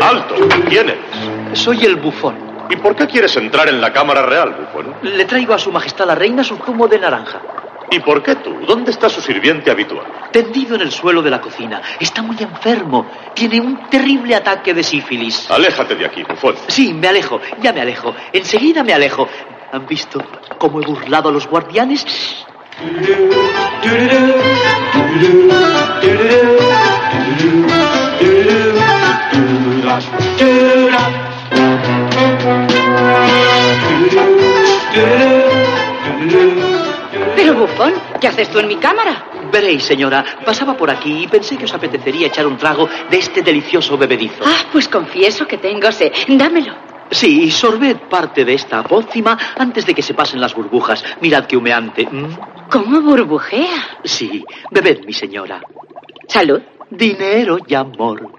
¡Alto! 0.00 0.34
¿Quién 0.68 0.88
eres? 0.88 1.58
Soy 1.58 1.84
el 1.84 1.96
bufón. 1.96 2.36
¿Y 2.70 2.76
por 2.76 2.94
qué 2.94 3.06
quieres 3.06 3.36
entrar 3.36 3.68
en 3.68 3.80
la 3.80 3.92
Cámara 3.92 4.22
Real, 4.22 4.54
bufón? 4.54 4.94
Le 5.02 5.24
traigo 5.24 5.54
a 5.54 5.58
su 5.58 5.72
majestad 5.72 6.06
la 6.06 6.14
reina 6.14 6.44
su 6.44 6.56
zumo 6.58 6.86
de 6.86 6.98
naranja. 6.98 7.40
¿Y 7.90 7.98
por 7.98 8.22
qué 8.22 8.36
tú? 8.36 8.54
¿Dónde 8.66 8.92
está 8.92 9.08
su 9.08 9.20
sirviente 9.20 9.68
habitual? 9.68 10.06
Tendido 10.30 10.76
en 10.76 10.82
el 10.82 10.92
suelo 10.92 11.22
de 11.22 11.30
la 11.30 11.40
cocina. 11.40 11.82
Está 11.98 12.22
muy 12.22 12.36
enfermo. 12.38 13.10
Tiene 13.34 13.60
un 13.60 13.88
terrible 13.90 14.36
ataque 14.36 14.72
de 14.72 14.84
sífilis. 14.84 15.50
Aléjate 15.50 15.96
de 15.96 16.06
aquí, 16.06 16.22
bufón. 16.22 16.54
Sí, 16.68 16.94
me 16.94 17.08
alejo. 17.08 17.40
Ya 17.60 17.72
me 17.72 17.80
alejo. 17.80 18.14
Enseguida 18.32 18.84
me 18.84 18.94
alejo. 18.94 19.28
¿Han 19.72 19.86
visto 19.88 20.22
cómo 20.58 20.80
he 20.80 20.86
burlado 20.86 21.30
a 21.30 21.32
los 21.32 21.48
guardianes? 21.48 22.06
Pero 37.36 37.54
bufón, 37.54 37.94
¿qué 38.20 38.28
haces 38.28 38.48
tú 38.50 38.58
en 38.58 38.68
mi 38.68 38.76
cámara? 38.76 39.26
Veréis, 39.52 39.82
señora, 39.82 40.24
pasaba 40.44 40.76
por 40.76 40.90
aquí 40.90 41.24
y 41.24 41.26
pensé 41.26 41.56
que 41.56 41.64
os 41.64 41.74
apetecería 41.74 42.28
echar 42.28 42.46
un 42.46 42.56
trago 42.56 42.88
de 43.10 43.18
este 43.18 43.42
delicioso 43.42 43.98
bebedizo. 43.98 44.44
Ah, 44.44 44.66
pues 44.70 44.88
confieso 44.88 45.46
que 45.46 45.58
tengo 45.58 45.90
sed. 45.90 46.12
Dámelo. 46.28 46.89
Sí, 47.10 47.50
sorbed 47.50 47.96
parte 48.08 48.44
de 48.44 48.54
esta 48.54 48.82
pócima 48.84 49.36
antes 49.58 49.84
de 49.84 49.94
que 49.94 50.02
se 50.02 50.14
pasen 50.14 50.40
las 50.40 50.54
burbujas. 50.54 51.04
Mirad 51.20 51.46
qué 51.46 51.56
humeante. 51.56 52.06
¿Mm? 52.06 52.38
¿Cómo 52.70 53.00
burbujea? 53.02 53.98
Sí, 54.04 54.44
bebed, 54.70 55.04
mi 55.04 55.12
señora. 55.12 55.60
Salud. 56.28 56.60
Dinero 56.90 57.58
y 57.66 57.74
amor. 57.74 58.32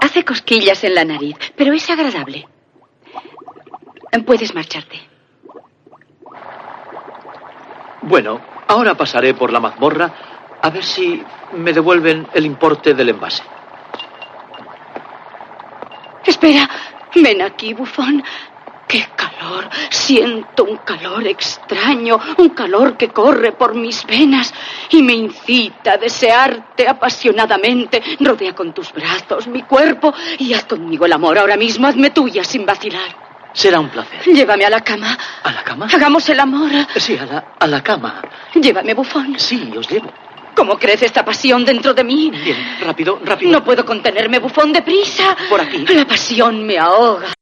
Hace 0.00 0.24
cosquillas 0.24 0.84
en 0.84 0.94
la 0.94 1.04
nariz, 1.04 1.36
pero 1.56 1.72
es 1.72 1.88
agradable. 1.90 2.46
Puedes 4.24 4.54
marcharte. 4.54 5.00
Bueno, 8.02 8.40
ahora 8.66 8.94
pasaré 8.94 9.34
por 9.34 9.52
la 9.52 9.60
mazmorra 9.60 10.12
a 10.62 10.70
ver 10.70 10.84
si 10.84 11.22
me 11.52 11.72
devuelven 11.72 12.26
el 12.32 12.46
importe 12.46 12.94
del 12.94 13.10
envase. 13.10 13.42
Espera, 16.24 16.68
ven 17.14 17.42
aquí, 17.42 17.72
bufón. 17.74 18.22
¡Qué 18.88 19.04
calor! 19.16 19.68
Siento 19.90 20.62
un 20.62 20.76
calor 20.78 21.26
extraño, 21.26 22.20
un 22.38 22.50
calor 22.50 22.96
que 22.96 23.08
corre 23.08 23.50
por 23.50 23.74
mis 23.74 24.04
venas 24.06 24.54
y 24.90 25.02
me 25.02 25.12
incita 25.12 25.92
a 25.92 25.96
desearte 25.96 26.86
apasionadamente. 26.86 28.00
Rodea 28.20 28.54
con 28.54 28.72
tus 28.72 28.92
brazos 28.92 29.48
mi 29.48 29.62
cuerpo 29.62 30.14
y 30.38 30.54
haz 30.54 30.66
conmigo 30.66 31.04
el 31.04 31.12
amor 31.12 31.36
ahora 31.36 31.56
mismo. 31.56 31.88
Hazme 31.88 32.10
tuya 32.10 32.44
sin 32.44 32.64
vacilar. 32.64 33.26
Será 33.52 33.80
un 33.80 33.88
placer. 33.88 34.22
Llévame 34.24 34.66
a 34.66 34.70
la 34.70 34.82
cama. 34.82 35.18
¿A 35.42 35.50
la 35.50 35.64
cama? 35.64 35.88
Hagamos 35.92 36.28
el 36.28 36.38
amor. 36.38 36.70
Sí, 36.96 37.16
a 37.18 37.24
la, 37.26 37.44
a 37.58 37.66
la 37.66 37.82
cama. 37.82 38.22
Llévame, 38.54 38.94
bufón. 38.94 39.36
Sí, 39.38 39.72
os 39.76 39.88
llevo. 39.90 40.12
¿Cómo 40.56 40.78
crece 40.78 41.04
esta 41.04 41.22
pasión 41.22 41.66
dentro 41.66 41.92
de 41.92 42.02
mí? 42.02 42.30
Bien, 42.30 42.56
rápido, 42.80 43.20
rápido. 43.22 43.52
No 43.52 43.62
puedo 43.62 43.84
contenerme, 43.84 44.38
bufón, 44.38 44.72
deprisa. 44.72 45.36
Por 45.50 45.60
aquí. 45.60 45.84
La 45.94 46.06
pasión 46.06 46.66
me 46.66 46.78
ahoga. 46.78 47.34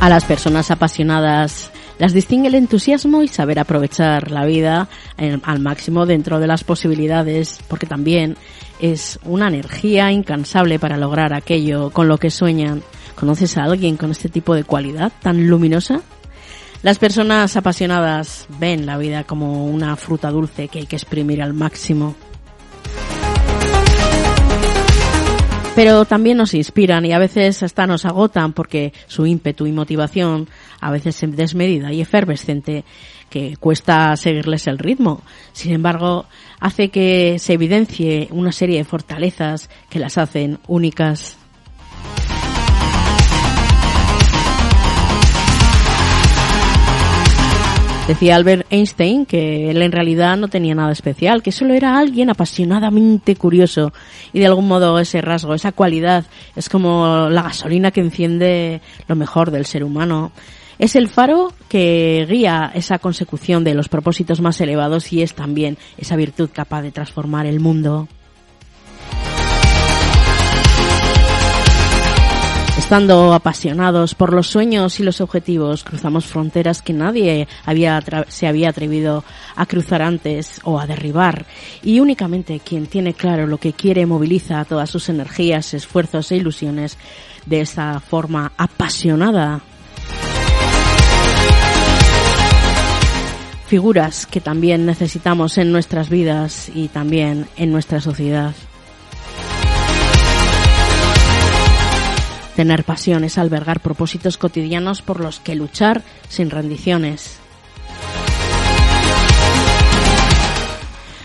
A 0.00 0.08
las 0.08 0.24
personas 0.24 0.70
apasionadas 0.70 1.72
las 2.00 2.14
distingue 2.14 2.48
el 2.48 2.54
entusiasmo 2.56 3.22
y 3.22 3.28
saber 3.28 3.58
aprovechar 3.58 4.30
la 4.30 4.46
vida 4.46 4.88
en- 5.18 5.42
al 5.44 5.60
máximo 5.60 6.06
dentro 6.06 6.40
de 6.40 6.46
las 6.46 6.64
posibilidades, 6.64 7.60
porque 7.68 7.86
también 7.86 8.36
es 8.80 9.20
una 9.24 9.48
energía 9.48 10.10
incansable 10.10 10.78
para 10.78 10.96
lograr 10.96 11.34
aquello 11.34 11.90
con 11.90 12.08
lo 12.08 12.16
que 12.18 12.30
sueñan. 12.30 12.82
¿Conoces 13.14 13.58
a 13.58 13.64
alguien 13.64 13.98
con 13.98 14.10
este 14.10 14.30
tipo 14.30 14.54
de 14.54 14.64
cualidad 14.64 15.12
tan 15.22 15.46
luminosa? 15.46 16.00
Las 16.82 16.98
personas 16.98 17.54
apasionadas 17.58 18.46
ven 18.58 18.86
la 18.86 18.96
vida 18.96 19.24
como 19.24 19.66
una 19.66 19.94
fruta 19.96 20.30
dulce 20.30 20.68
que 20.68 20.78
hay 20.78 20.86
que 20.86 20.96
exprimir 20.96 21.42
al 21.42 21.52
máximo. 21.52 22.14
Pero 25.80 26.04
también 26.04 26.36
nos 26.36 26.52
inspiran 26.52 27.06
y 27.06 27.14
a 27.14 27.18
veces 27.18 27.62
hasta 27.62 27.86
nos 27.86 28.04
agotan 28.04 28.52
porque 28.52 28.92
su 29.06 29.24
ímpetu 29.24 29.64
y 29.64 29.72
motivación, 29.72 30.46
a 30.78 30.90
veces 30.90 31.18
desmedida 31.26 31.90
y 31.90 32.02
efervescente, 32.02 32.84
que 33.30 33.56
cuesta 33.56 34.14
seguirles 34.18 34.66
el 34.66 34.76
ritmo. 34.76 35.22
Sin 35.52 35.72
embargo, 35.72 36.26
hace 36.58 36.90
que 36.90 37.38
se 37.38 37.54
evidencie 37.54 38.28
una 38.30 38.52
serie 38.52 38.76
de 38.76 38.84
fortalezas 38.84 39.70
que 39.88 40.00
las 40.00 40.18
hacen 40.18 40.58
únicas. 40.68 41.38
Decía 48.10 48.34
Albert 48.34 48.66
Einstein 48.70 49.24
que 49.24 49.70
él 49.70 49.80
en 49.82 49.92
realidad 49.92 50.36
no 50.36 50.48
tenía 50.48 50.74
nada 50.74 50.90
especial, 50.90 51.44
que 51.44 51.52
solo 51.52 51.74
era 51.74 51.96
alguien 51.96 52.28
apasionadamente 52.28 53.36
curioso 53.36 53.92
y 54.32 54.40
de 54.40 54.46
algún 54.46 54.66
modo 54.66 54.98
ese 54.98 55.20
rasgo, 55.20 55.54
esa 55.54 55.70
cualidad 55.70 56.24
es 56.56 56.68
como 56.68 57.28
la 57.30 57.42
gasolina 57.42 57.92
que 57.92 58.00
enciende 58.00 58.80
lo 59.06 59.14
mejor 59.14 59.52
del 59.52 59.64
ser 59.64 59.84
humano. 59.84 60.32
Es 60.76 60.96
el 60.96 61.06
faro 61.06 61.52
que 61.68 62.26
guía 62.28 62.72
esa 62.74 62.98
consecución 62.98 63.62
de 63.62 63.74
los 63.74 63.88
propósitos 63.88 64.40
más 64.40 64.60
elevados 64.60 65.12
y 65.12 65.22
es 65.22 65.34
también 65.34 65.78
esa 65.96 66.16
virtud 66.16 66.50
capaz 66.52 66.82
de 66.82 66.90
transformar 66.90 67.46
el 67.46 67.60
mundo. 67.60 68.08
Estando 72.90 73.34
apasionados 73.34 74.16
por 74.16 74.32
los 74.32 74.48
sueños 74.48 74.98
y 74.98 75.04
los 75.04 75.20
objetivos, 75.20 75.84
cruzamos 75.84 76.26
fronteras 76.26 76.82
que 76.82 76.92
nadie 76.92 77.46
había 77.64 78.02
se 78.26 78.48
había 78.48 78.70
atrevido 78.70 79.22
a 79.54 79.64
cruzar 79.66 80.02
antes 80.02 80.60
o 80.64 80.80
a 80.80 80.88
derribar. 80.88 81.46
Y 81.84 82.00
únicamente 82.00 82.58
quien 82.58 82.88
tiene 82.88 83.14
claro 83.14 83.46
lo 83.46 83.58
que 83.58 83.74
quiere 83.74 84.06
moviliza 84.06 84.64
todas 84.64 84.90
sus 84.90 85.08
energías, 85.08 85.72
esfuerzos 85.72 86.32
e 86.32 86.38
ilusiones 86.38 86.98
de 87.46 87.60
esa 87.60 88.00
forma 88.00 88.50
apasionada. 88.56 89.60
Figuras 93.68 94.26
que 94.26 94.40
también 94.40 94.84
necesitamos 94.84 95.58
en 95.58 95.70
nuestras 95.70 96.08
vidas 96.08 96.68
y 96.74 96.88
también 96.88 97.46
en 97.56 97.70
nuestra 97.70 98.00
sociedad. 98.00 98.52
Tener 102.60 102.84
pasión 102.84 103.24
es 103.24 103.38
albergar 103.38 103.80
propósitos 103.80 104.36
cotidianos 104.36 105.00
por 105.00 105.18
los 105.18 105.40
que 105.40 105.54
luchar 105.54 106.02
sin 106.28 106.50
rendiciones. 106.50 107.38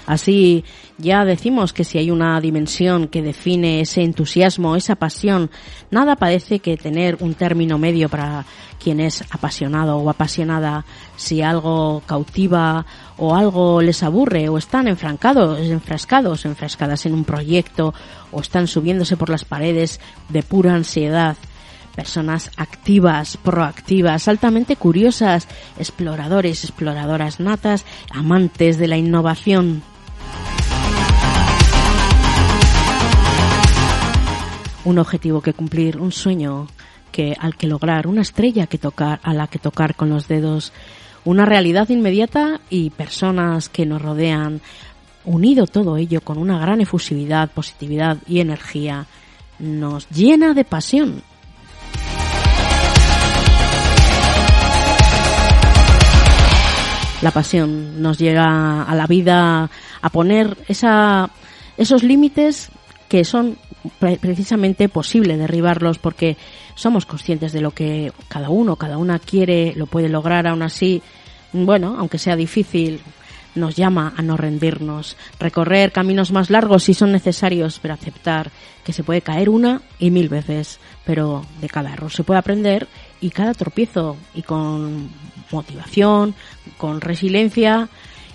Así 0.05 0.63
ya 0.97 1.25
decimos 1.25 1.73
que 1.73 1.83
si 1.83 1.97
hay 1.97 2.09
una 2.09 2.39
dimensión 2.39 3.07
que 3.07 3.21
define 3.21 3.81
ese 3.81 4.01
entusiasmo, 4.01 4.75
esa 4.75 4.95
pasión, 4.95 5.51
nada 5.91 6.15
parece 6.15 6.59
que 6.59 6.77
tener 6.77 7.17
un 7.19 7.33
término 7.33 7.77
medio 7.77 8.07
para 8.07 8.45
quien 8.81 9.01
es 9.01 9.23
apasionado 9.29 9.97
o 9.97 10.09
apasionada. 10.09 10.85
Si 11.17 11.41
algo 11.41 12.01
cautiva 12.05 12.85
o 13.17 13.35
algo 13.35 13.81
les 13.81 14.03
aburre 14.03 14.47
o 14.47 14.57
están 14.57 14.87
enfrancados, 14.87 15.59
enfrascados, 15.59 16.45
enfrascadas 16.45 17.05
en 17.05 17.13
un 17.13 17.25
proyecto 17.25 17.93
o 18.31 18.39
están 18.39 18.67
subiéndose 18.67 19.17
por 19.17 19.29
las 19.29 19.43
paredes 19.43 19.99
de 20.29 20.43
pura 20.43 20.73
ansiedad 20.73 21.35
personas 21.95 22.51
activas, 22.57 23.37
proactivas, 23.37 24.27
altamente 24.27 24.75
curiosas, 24.75 25.47
exploradores, 25.79 26.65
exploradoras 26.65 27.39
natas, 27.39 27.85
amantes 28.11 28.77
de 28.77 28.89
la 28.89 28.97
innovación. 28.97 29.81
Un 34.86 34.99
objetivo 34.99 35.41
que 35.41 35.53
cumplir, 35.53 35.99
un 35.99 36.11
sueño 36.11 36.67
que 37.11 37.36
al 37.39 37.55
que 37.55 37.67
lograr, 37.67 38.07
una 38.07 38.21
estrella 38.21 38.67
que 38.67 38.77
tocar, 38.77 39.19
a 39.23 39.33
la 39.33 39.47
que 39.47 39.59
tocar 39.59 39.95
con 39.95 40.09
los 40.09 40.27
dedos, 40.27 40.71
una 41.23 41.45
realidad 41.45 41.89
inmediata 41.89 42.61
y 42.69 42.91
personas 42.91 43.67
que 43.67 43.86
nos 43.86 44.01
rodean, 44.01 44.61
unido 45.25 45.65
todo 45.65 45.97
ello 45.97 46.21
con 46.21 46.38
una 46.38 46.59
gran 46.59 46.81
efusividad, 46.81 47.49
positividad 47.51 48.17
y 48.27 48.39
energía, 48.39 49.07
nos 49.59 50.07
llena 50.09 50.53
de 50.53 50.65
pasión. 50.65 51.23
La 57.21 57.31
pasión 57.31 58.01
nos 58.01 58.19
llega 58.19 58.83
a 58.83 58.93
la 58.93 59.07
vida 59.07 59.69
a 60.01 60.09
poner 60.09 60.57
esa, 60.67 61.31
esos 61.75 62.03
límites 62.03 62.69
que 63.07 63.23
son 63.23 63.57
precisamente 63.99 64.89
posible 64.89 65.38
derribarlos 65.38 65.99
porque 65.99 66.38
somos 66.75 67.05
conscientes 67.05 67.53
de 67.53 67.61
lo 67.61 67.71
que 67.71 68.11
cada 68.27 68.49
uno, 68.49 68.75
cada 68.75 68.97
una 68.97 69.19
quiere, 69.19 69.73
lo 69.75 69.86
puede 69.86 70.09
lograr, 70.09 70.47
aún 70.47 70.61
así, 70.61 71.01
bueno, 71.53 71.95
aunque 71.97 72.17
sea 72.17 72.36
difícil, 72.36 73.01
nos 73.55 73.75
llama 73.75 74.13
a 74.17 74.21
no 74.21 74.38
rendirnos, 74.38 75.17
recorrer 75.39 75.91
caminos 75.91 76.31
más 76.31 76.49
largos 76.49 76.83
si 76.83 76.93
son 76.93 77.11
necesarios, 77.11 77.79
pero 77.81 77.93
aceptar 77.93 78.51
que 78.83 78.93
se 78.93 79.03
puede 79.03 79.21
caer 79.21 79.49
una 79.49 79.81
y 79.97 80.11
mil 80.11 80.29
veces, 80.29 80.79
pero 81.05 81.45
de 81.61 81.69
cada 81.69 81.93
error 81.93 82.11
se 82.11 82.23
puede 82.23 82.39
aprender 82.39 82.88
y 83.21 83.29
cada 83.29 83.53
tropiezo 83.53 84.17
y 84.33 84.41
con 84.41 85.09
motivación, 85.51 86.36
con 86.77 87.01
resiliencia 87.01 87.89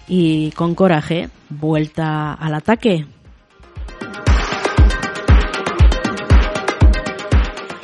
y 0.08 0.50
con 0.52 0.74
coraje, 0.74 1.28
vuelta 1.50 2.32
al 2.32 2.54
ataque, 2.54 3.06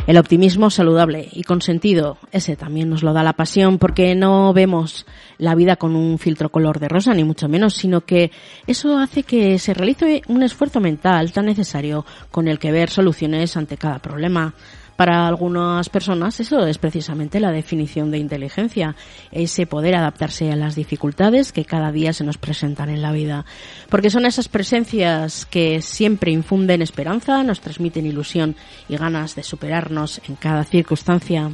El 0.07 0.19
optimismo 0.19 0.71
saludable 0.71 1.29
y 1.33 1.43
con 1.43 1.61
sentido, 1.61 2.17
ese 2.31 2.55
también 2.55 2.89
nos 2.89 3.03
lo 3.03 3.13
da 3.13 3.25
la 3.25 3.33
pasión 3.33 3.79
porque 3.79 4.15
no 4.15 4.53
vemos 4.53 5.05
la 5.37 5.57
vida 5.57 5.75
con 5.75 5.97
un 5.97 6.19
filtro 6.21 6.49
color 6.49 6.79
de 6.79 6.87
rosa, 6.89 7.13
ni 7.13 7.25
mucho 7.25 7.49
menos, 7.49 7.75
sino 7.75 8.03
que 8.03 8.31
eso 8.69 8.99
hace 8.99 9.25
que 9.25 9.59
se 9.59 9.75
realice 9.75 10.23
un 10.29 10.45
esfuerzo 10.45 10.79
mental 10.79 11.33
tan 11.33 11.47
necesario 11.47 12.07
con 12.31 12.47
el 12.47 12.61
que 12.61 12.71
ver 12.71 12.89
soluciones 12.89 13.57
ante 13.57 13.77
cada 13.77 13.99
problema. 13.99 14.55
Para 14.97 15.29
algunas 15.29 15.89
personas 15.91 16.41
eso 16.41 16.67
es 16.67 16.79
precisamente 16.79 17.39
la 17.39 17.53
definición 17.53 18.11
de 18.11 18.19
inteligencia, 18.19 18.97
ese 19.31 19.67
poder 19.67 19.95
adaptarse 19.95 20.51
a 20.51 20.57
las 20.57 20.75
dificultades 20.75 21.53
que 21.53 21.67
cada 21.67 21.93
día 21.93 22.13
se 22.13 22.25
nos 22.25 22.39
presentan 22.39 22.89
en 22.89 23.03
la 23.03 23.13
vida. 23.13 23.45
Porque 23.91 24.11
son 24.11 24.25
esas 24.25 24.49
presencias 24.49 25.45
que 25.47 25.83
siempre 25.83 26.33
infunden 26.33 26.81
esperanza, 26.81 27.43
nos 27.43 27.61
transmiten 27.61 28.07
ilusión 28.07 28.57
y 28.89 28.97
ganas 28.97 29.35
de 29.35 29.43
superarnos 29.43 30.21
en 30.29 30.37
cada 30.37 30.65
circunstancia. 30.65 31.51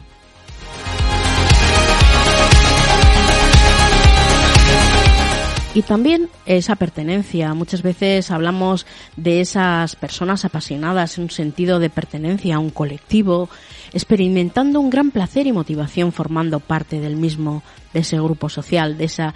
Y 5.75 5.83
también 5.83 6.29
esa 6.45 6.77
pertenencia. 6.77 7.55
Muchas 7.55 7.83
veces 7.83 8.31
hablamos 8.31 8.87
de 9.17 9.41
esas 9.41 9.97
personas 9.97 10.45
apasionadas 10.45 11.17
en 11.17 11.25
un 11.25 11.31
sentido 11.31 11.79
de 11.79 11.89
pertenencia 11.89 12.57
a 12.57 12.59
un 12.59 12.71
colectivo, 12.71 13.49
experimentando 13.93 14.81
un 14.81 14.91
gran 14.91 15.11
placer 15.11 15.47
y 15.47 15.53
motivación 15.53 16.13
formando 16.13 16.61
parte 16.61 17.01
del 17.01 17.17
mismo, 17.17 17.63
de 17.95 18.01
ese 18.01 18.17
grupo 18.17 18.51
social, 18.51 18.99
de 18.99 19.05
esa, 19.05 19.35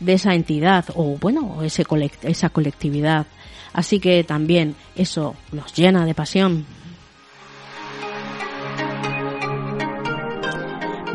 de 0.00 0.12
esa 0.14 0.34
entidad 0.34 0.84
o 0.94 1.16
bueno, 1.18 1.62
ese 1.62 1.84
esa 2.22 2.50
colectividad. 2.50 3.26
Así 3.72 4.00
que 4.00 4.22
también 4.24 4.74
eso 4.96 5.34
nos 5.52 5.74
llena 5.74 6.04
de 6.04 6.14
pasión. 6.14 6.66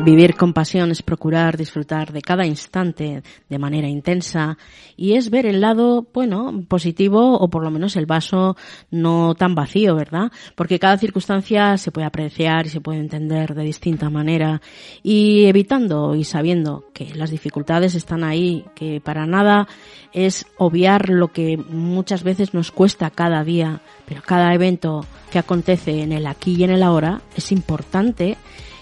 Vivir 0.06 0.36
con 0.36 0.52
pasión 0.52 0.92
es 0.92 1.02
procurar 1.02 1.56
disfrutar 1.56 2.12
de 2.12 2.22
cada 2.22 2.46
instante 2.46 3.24
de 3.48 3.58
manera 3.58 3.88
intensa 3.88 4.56
y 4.96 5.14
es 5.14 5.30
ver 5.30 5.46
el 5.46 5.60
lado, 5.60 6.06
bueno, 6.14 6.62
positivo 6.68 7.36
o 7.36 7.50
por 7.50 7.64
lo 7.64 7.72
menos 7.72 7.96
el 7.96 8.06
vaso 8.06 8.56
no 8.92 9.34
tan 9.34 9.56
vacío, 9.56 9.96
¿verdad? 9.96 10.30
Porque 10.54 10.78
cada 10.78 10.96
circunstancia 10.96 11.76
se 11.76 11.90
puede 11.90 12.06
apreciar 12.06 12.66
y 12.66 12.68
se 12.68 12.80
puede 12.80 13.00
entender 13.00 13.56
de 13.56 13.64
distinta 13.64 14.08
manera 14.08 14.62
y 15.02 15.46
evitando 15.46 16.14
y 16.14 16.22
sabiendo 16.22 16.84
que 16.94 17.12
las 17.16 17.32
dificultades 17.32 17.96
están 17.96 18.22
ahí, 18.22 18.64
que 18.76 19.00
para 19.00 19.26
nada 19.26 19.66
es 20.12 20.46
obviar 20.56 21.08
lo 21.08 21.32
que 21.32 21.56
muchas 21.56 22.22
veces 22.22 22.54
nos 22.54 22.70
cuesta 22.70 23.10
cada 23.10 23.42
día, 23.42 23.82
pero 24.06 24.22
cada 24.24 24.54
evento 24.54 25.04
que 25.32 25.40
acontece 25.40 26.02
en 26.02 26.12
el 26.12 26.28
aquí 26.28 26.54
y 26.54 26.62
en 26.62 26.70
el 26.70 26.84
ahora 26.84 27.22
es 27.34 27.50
importante 27.50 28.36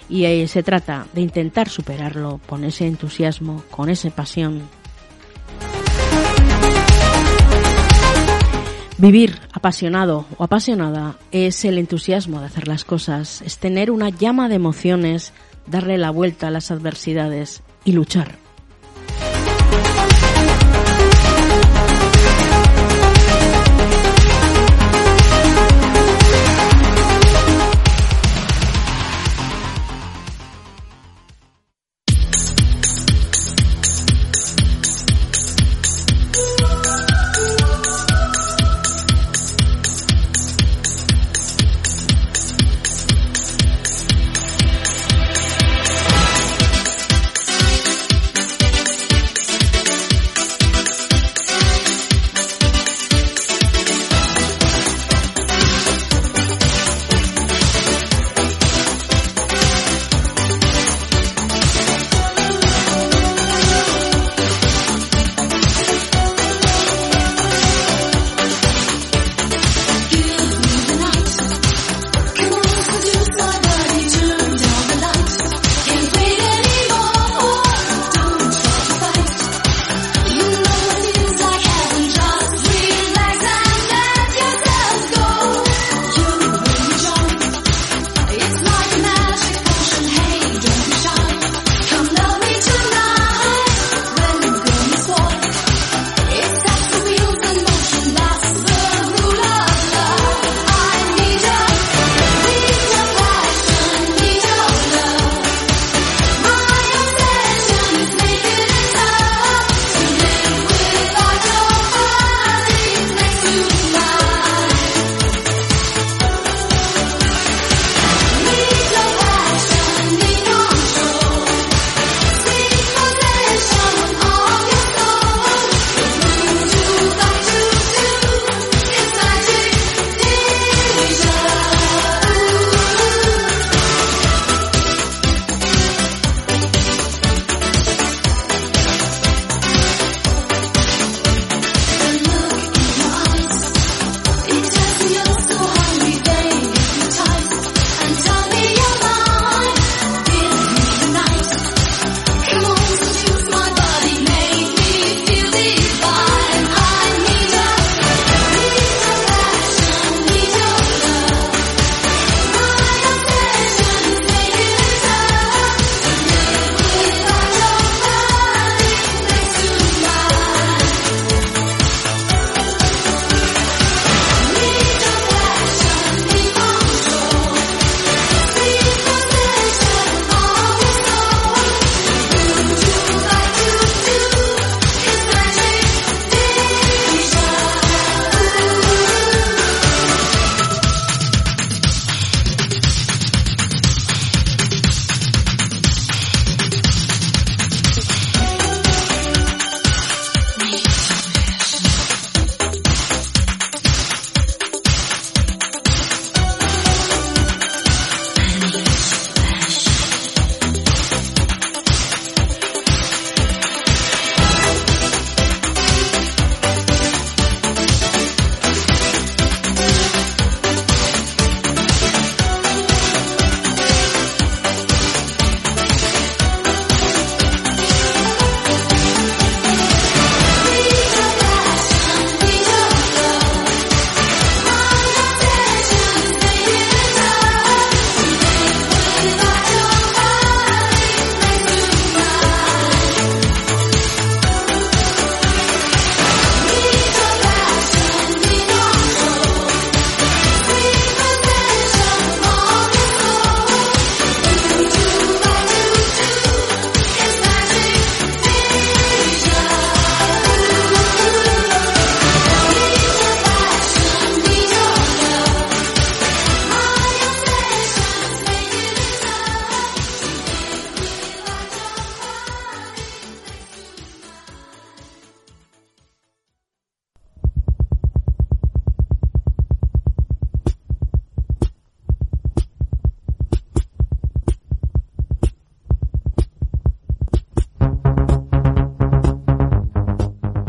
y 0.08 0.24
eh, 0.24 0.46
se 0.48 0.62
trata 0.62 1.06
de 1.12 1.20
intentar 1.20 1.68
superarlo 1.68 2.40
con 2.46 2.64
ese 2.64 2.86
entusiasmo, 2.86 3.62
con 3.70 3.88
esa 3.88 4.10
pasión. 4.10 4.62
Vivir 8.96 9.40
apasionado 9.52 10.24
o 10.38 10.44
apasionada 10.44 11.18
es 11.32 11.64
el 11.64 11.78
entusiasmo 11.78 12.40
de 12.40 12.46
hacer 12.46 12.68
las 12.68 12.84
cosas, 12.84 13.42
es 13.42 13.58
tener 13.58 13.90
una 13.90 14.08
llama 14.08 14.48
de 14.48 14.54
emociones, 14.54 15.32
darle 15.66 15.98
la 15.98 16.10
vuelta 16.10 16.48
a 16.48 16.50
las 16.50 16.70
adversidades 16.70 17.62
y 17.84 17.92
luchar. 17.92 18.43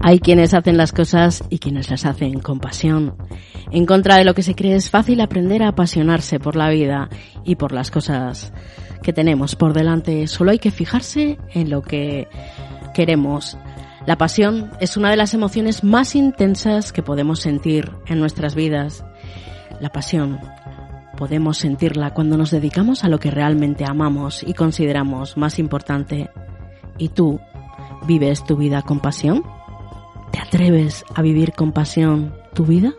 Hay 0.08 0.20
quienes 0.20 0.54
hacen 0.54 0.78
las 0.78 0.92
cosas 0.92 1.44
y 1.50 1.58
quienes 1.58 1.90
las 1.90 2.06
hacen 2.06 2.40
con 2.40 2.60
pasión. 2.60 3.16
En 3.72 3.88
contra 3.88 4.18
de 4.18 4.24
lo 4.24 4.36
que 4.36 4.44
se 4.44 4.54
cree 4.54 4.76
es 4.76 4.92
fácil 4.92 5.20
aprender 5.20 5.64
a 5.64 5.70
apasionarse 5.70 6.40
por 6.40 6.56
la 6.56 6.70
vida 6.70 7.10
y 7.44 7.56
por 7.56 7.72
las 7.72 7.90
cosas 7.90 8.54
que 9.02 9.14
tenemos 9.14 9.56
por 9.56 9.74
delante. 9.74 10.28
Solo 10.28 10.52
hay 10.52 10.60
que 10.60 10.70
fijarse 10.70 11.40
en 11.56 11.72
lo 11.72 11.82
que 11.82 12.28
queremos. 12.94 13.58
La 14.06 14.16
pasión 14.16 14.70
es 14.80 14.96
una 14.96 15.10
de 15.10 15.18
las 15.18 15.34
emociones 15.34 15.84
más 15.84 16.16
intensas 16.16 16.94
que 16.94 17.02
podemos 17.02 17.40
sentir 17.40 17.92
en 18.06 18.20
nuestras 18.20 18.54
vidas. 18.54 19.04
La 19.82 19.90
pasión 19.90 20.40
podemos 21.18 21.58
sentirla 21.58 22.14
cuando 22.14 22.38
nos 22.38 22.52
dedicamos 22.52 23.04
a 23.04 23.10
lo 23.10 23.18
que 23.18 23.32
realmente 23.32 23.86
amamos 23.88 24.44
y 24.44 24.54
consideramos 24.54 25.36
más 25.36 25.58
importante. 25.58 26.30
¿Y 27.00 27.10
tú 27.10 27.40
vives 28.06 28.44
tu 28.44 28.56
vida 28.56 28.84
con 28.84 29.00
pasión? 29.00 29.42
¿Te 30.32 30.40
atreves 30.40 31.06
a 31.14 31.22
vivir 31.22 31.54
con 31.54 31.72
pasión 31.72 32.34
tu 32.54 32.66
vida? 32.66 32.94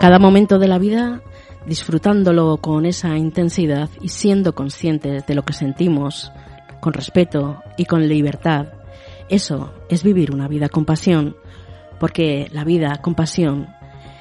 Cada 0.00 0.18
momento 0.18 0.58
de 0.58 0.68
la 0.68 0.78
vida 0.78 1.22
disfrutándolo 1.66 2.56
con 2.58 2.86
esa 2.86 3.16
intensidad 3.18 3.90
y 4.00 4.08
siendo 4.08 4.54
conscientes 4.54 5.26
de 5.26 5.34
lo 5.34 5.42
que 5.42 5.52
sentimos, 5.52 6.32
con 6.80 6.94
respeto 6.94 7.62
y 7.76 7.84
con 7.84 8.08
libertad. 8.08 8.68
Eso 9.28 9.74
es 9.88 10.02
vivir 10.02 10.32
una 10.32 10.48
vida 10.48 10.68
con 10.68 10.84
pasión, 10.84 11.36
porque 12.00 12.48
la 12.52 12.64
vida 12.64 13.00
con 13.02 13.14
pasión 13.14 13.68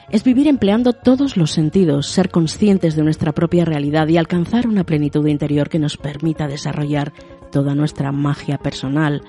es 0.09 0.23
vivir 0.23 0.47
empleando 0.47 0.93
todos 0.93 1.35
los 1.35 1.51
sentidos, 1.51 2.07
ser 2.07 2.29
conscientes 2.29 2.95
de 2.95 3.03
nuestra 3.03 3.33
propia 3.33 3.65
realidad 3.65 4.07
y 4.07 4.17
alcanzar 4.17 4.67
una 4.67 4.85
plenitud 4.85 5.27
interior 5.27 5.69
que 5.69 5.79
nos 5.79 5.97
permita 5.97 6.47
desarrollar 6.47 7.13
toda 7.47 7.75
nuestra 7.75 8.11
magia 8.11 8.57
personal. 8.57 9.21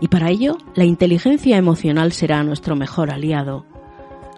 Y 0.00 0.08
para 0.08 0.30
ello, 0.30 0.58
la 0.74 0.84
inteligencia 0.84 1.56
emocional 1.56 2.12
será 2.12 2.42
nuestro 2.42 2.76
mejor 2.76 3.10
aliado. 3.10 3.66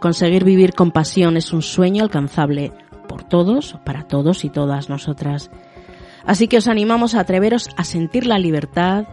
Conseguir 0.01 0.45
vivir 0.45 0.74
con 0.74 0.91
pasión 0.91 1.37
es 1.37 1.53
un 1.53 1.62
sueño 1.62 2.03
alcanzable 2.03 2.72
por 3.09 3.24
todos, 3.24 3.77
para 3.85 4.07
todos 4.07 4.45
y 4.45 4.51
todas 4.51 4.89
nosotras. 4.89 5.51
Así 6.27 6.49
que 6.49 6.59
os 6.59 6.68
animamos 6.68 7.14
a 7.14 7.20
atreveros 7.20 7.68
a 7.77 7.85
sentir 7.85 8.27
la 8.27 8.39
libertad, 8.39 9.07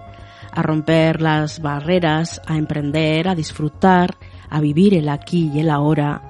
a 0.51 0.61
romper 0.61 1.21
las 1.21 1.61
barreras, 1.61 2.41
a 2.45 2.57
emprender, 2.57 3.27
a 3.27 3.35
disfrutar, 3.35 4.15
a 4.49 4.59
vivir 4.59 4.93
el 4.93 5.09
aquí 5.09 5.51
y 5.53 5.59
el 5.61 5.69
ahora, 5.69 6.21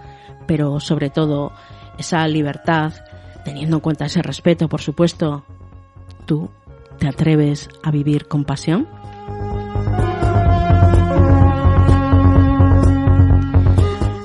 pero 0.45 0.79
sobre 0.79 1.09
todo 1.09 1.51
esa 1.97 2.27
libertad, 2.27 2.93
teniendo 3.43 3.77
en 3.77 3.81
cuenta 3.81 4.05
ese 4.05 4.21
respeto, 4.21 4.69
por 4.69 4.81
supuesto. 4.81 5.45
¿Tú 6.25 6.49
te 7.03 7.09
atreves 7.09 7.67
a 7.83 7.91
vivir 7.91 8.29
con 8.29 8.45
pasión? 8.45 8.87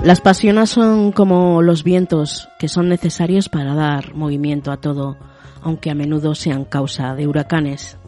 Las 0.05 0.21
pasiones 0.21 0.71
son 0.71 1.11
como 1.11 1.61
los 1.61 1.83
vientos 1.83 2.49
que 2.57 2.69
son 2.69 2.89
necesarios 2.89 3.49
para 3.49 3.75
dar 3.75 4.15
movimiento 4.15 4.71
a 4.71 4.77
todo, 4.77 5.17
aunque 5.61 5.91
a 5.91 5.97
menudo 5.97 6.37
sean 6.37 6.65
causa 6.65 7.17
de 7.17 7.27
huracanes. 7.27 7.99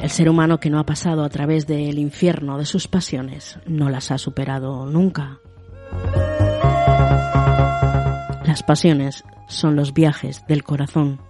El 0.00 0.08
ser 0.08 0.30
humano 0.30 0.60
que 0.60 0.70
no 0.70 0.78
ha 0.78 0.86
pasado 0.86 1.24
a 1.24 1.28
través 1.28 1.66
del 1.66 1.98
infierno 1.98 2.56
de 2.56 2.64
sus 2.64 2.88
pasiones 2.88 3.58
no 3.66 3.90
las 3.90 4.10
ha 4.10 4.16
superado 4.16 4.86
nunca. 4.86 5.40
Las 8.46 8.62
pasiones 8.62 9.24
son 9.48 9.74
los 9.74 9.92
viajes 9.92 10.46
del 10.46 10.62
corazón. 10.62 11.20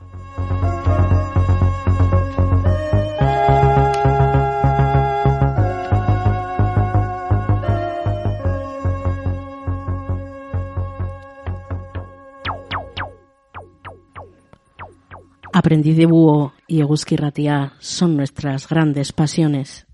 Aprendiz 15.59 15.97
de 15.97 16.07
Búho 16.07 16.53
y 16.69 16.83
Eguski 16.83 17.17
Ratia 17.17 17.73
son 17.81 18.17
nuestras 18.17 18.69
grandes 18.69 19.13
pasiones. 19.13 19.89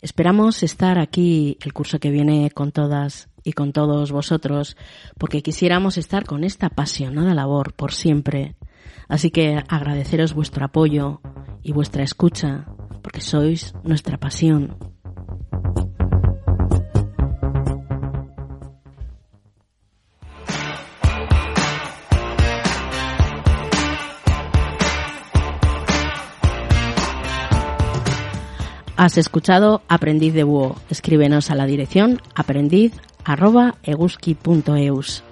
Esperamos 0.00 0.62
estar 0.62 1.00
aquí 1.00 1.58
el 1.60 1.72
curso 1.72 1.98
que 1.98 2.12
viene 2.12 2.52
con 2.52 2.70
todas 2.70 3.28
y 3.44 3.52
con 3.52 3.72
todos 3.72 4.12
vosotros, 4.12 4.76
porque 5.18 5.42
quisiéramos 5.42 5.98
estar 5.98 6.24
con 6.24 6.44
esta 6.44 6.66
apasionada 6.66 7.34
labor 7.34 7.74
por 7.74 7.92
siempre. 7.92 8.56
Así 9.08 9.30
que 9.30 9.62
agradeceros 9.68 10.34
vuestro 10.34 10.64
apoyo 10.64 11.20
y 11.62 11.72
vuestra 11.72 12.02
escucha, 12.02 12.66
porque 13.02 13.20
sois 13.20 13.74
nuestra 13.84 14.18
pasión. 14.18 14.76
Has 29.02 29.18
escuchado 29.18 29.82
Aprendiz 29.88 30.32
de 30.32 30.44
Búho. 30.44 30.76
Escríbenos 30.88 31.50
a 31.50 31.56
la 31.56 31.66
dirección 31.66 32.20
aprendiz.eguski.eus. 33.24 35.22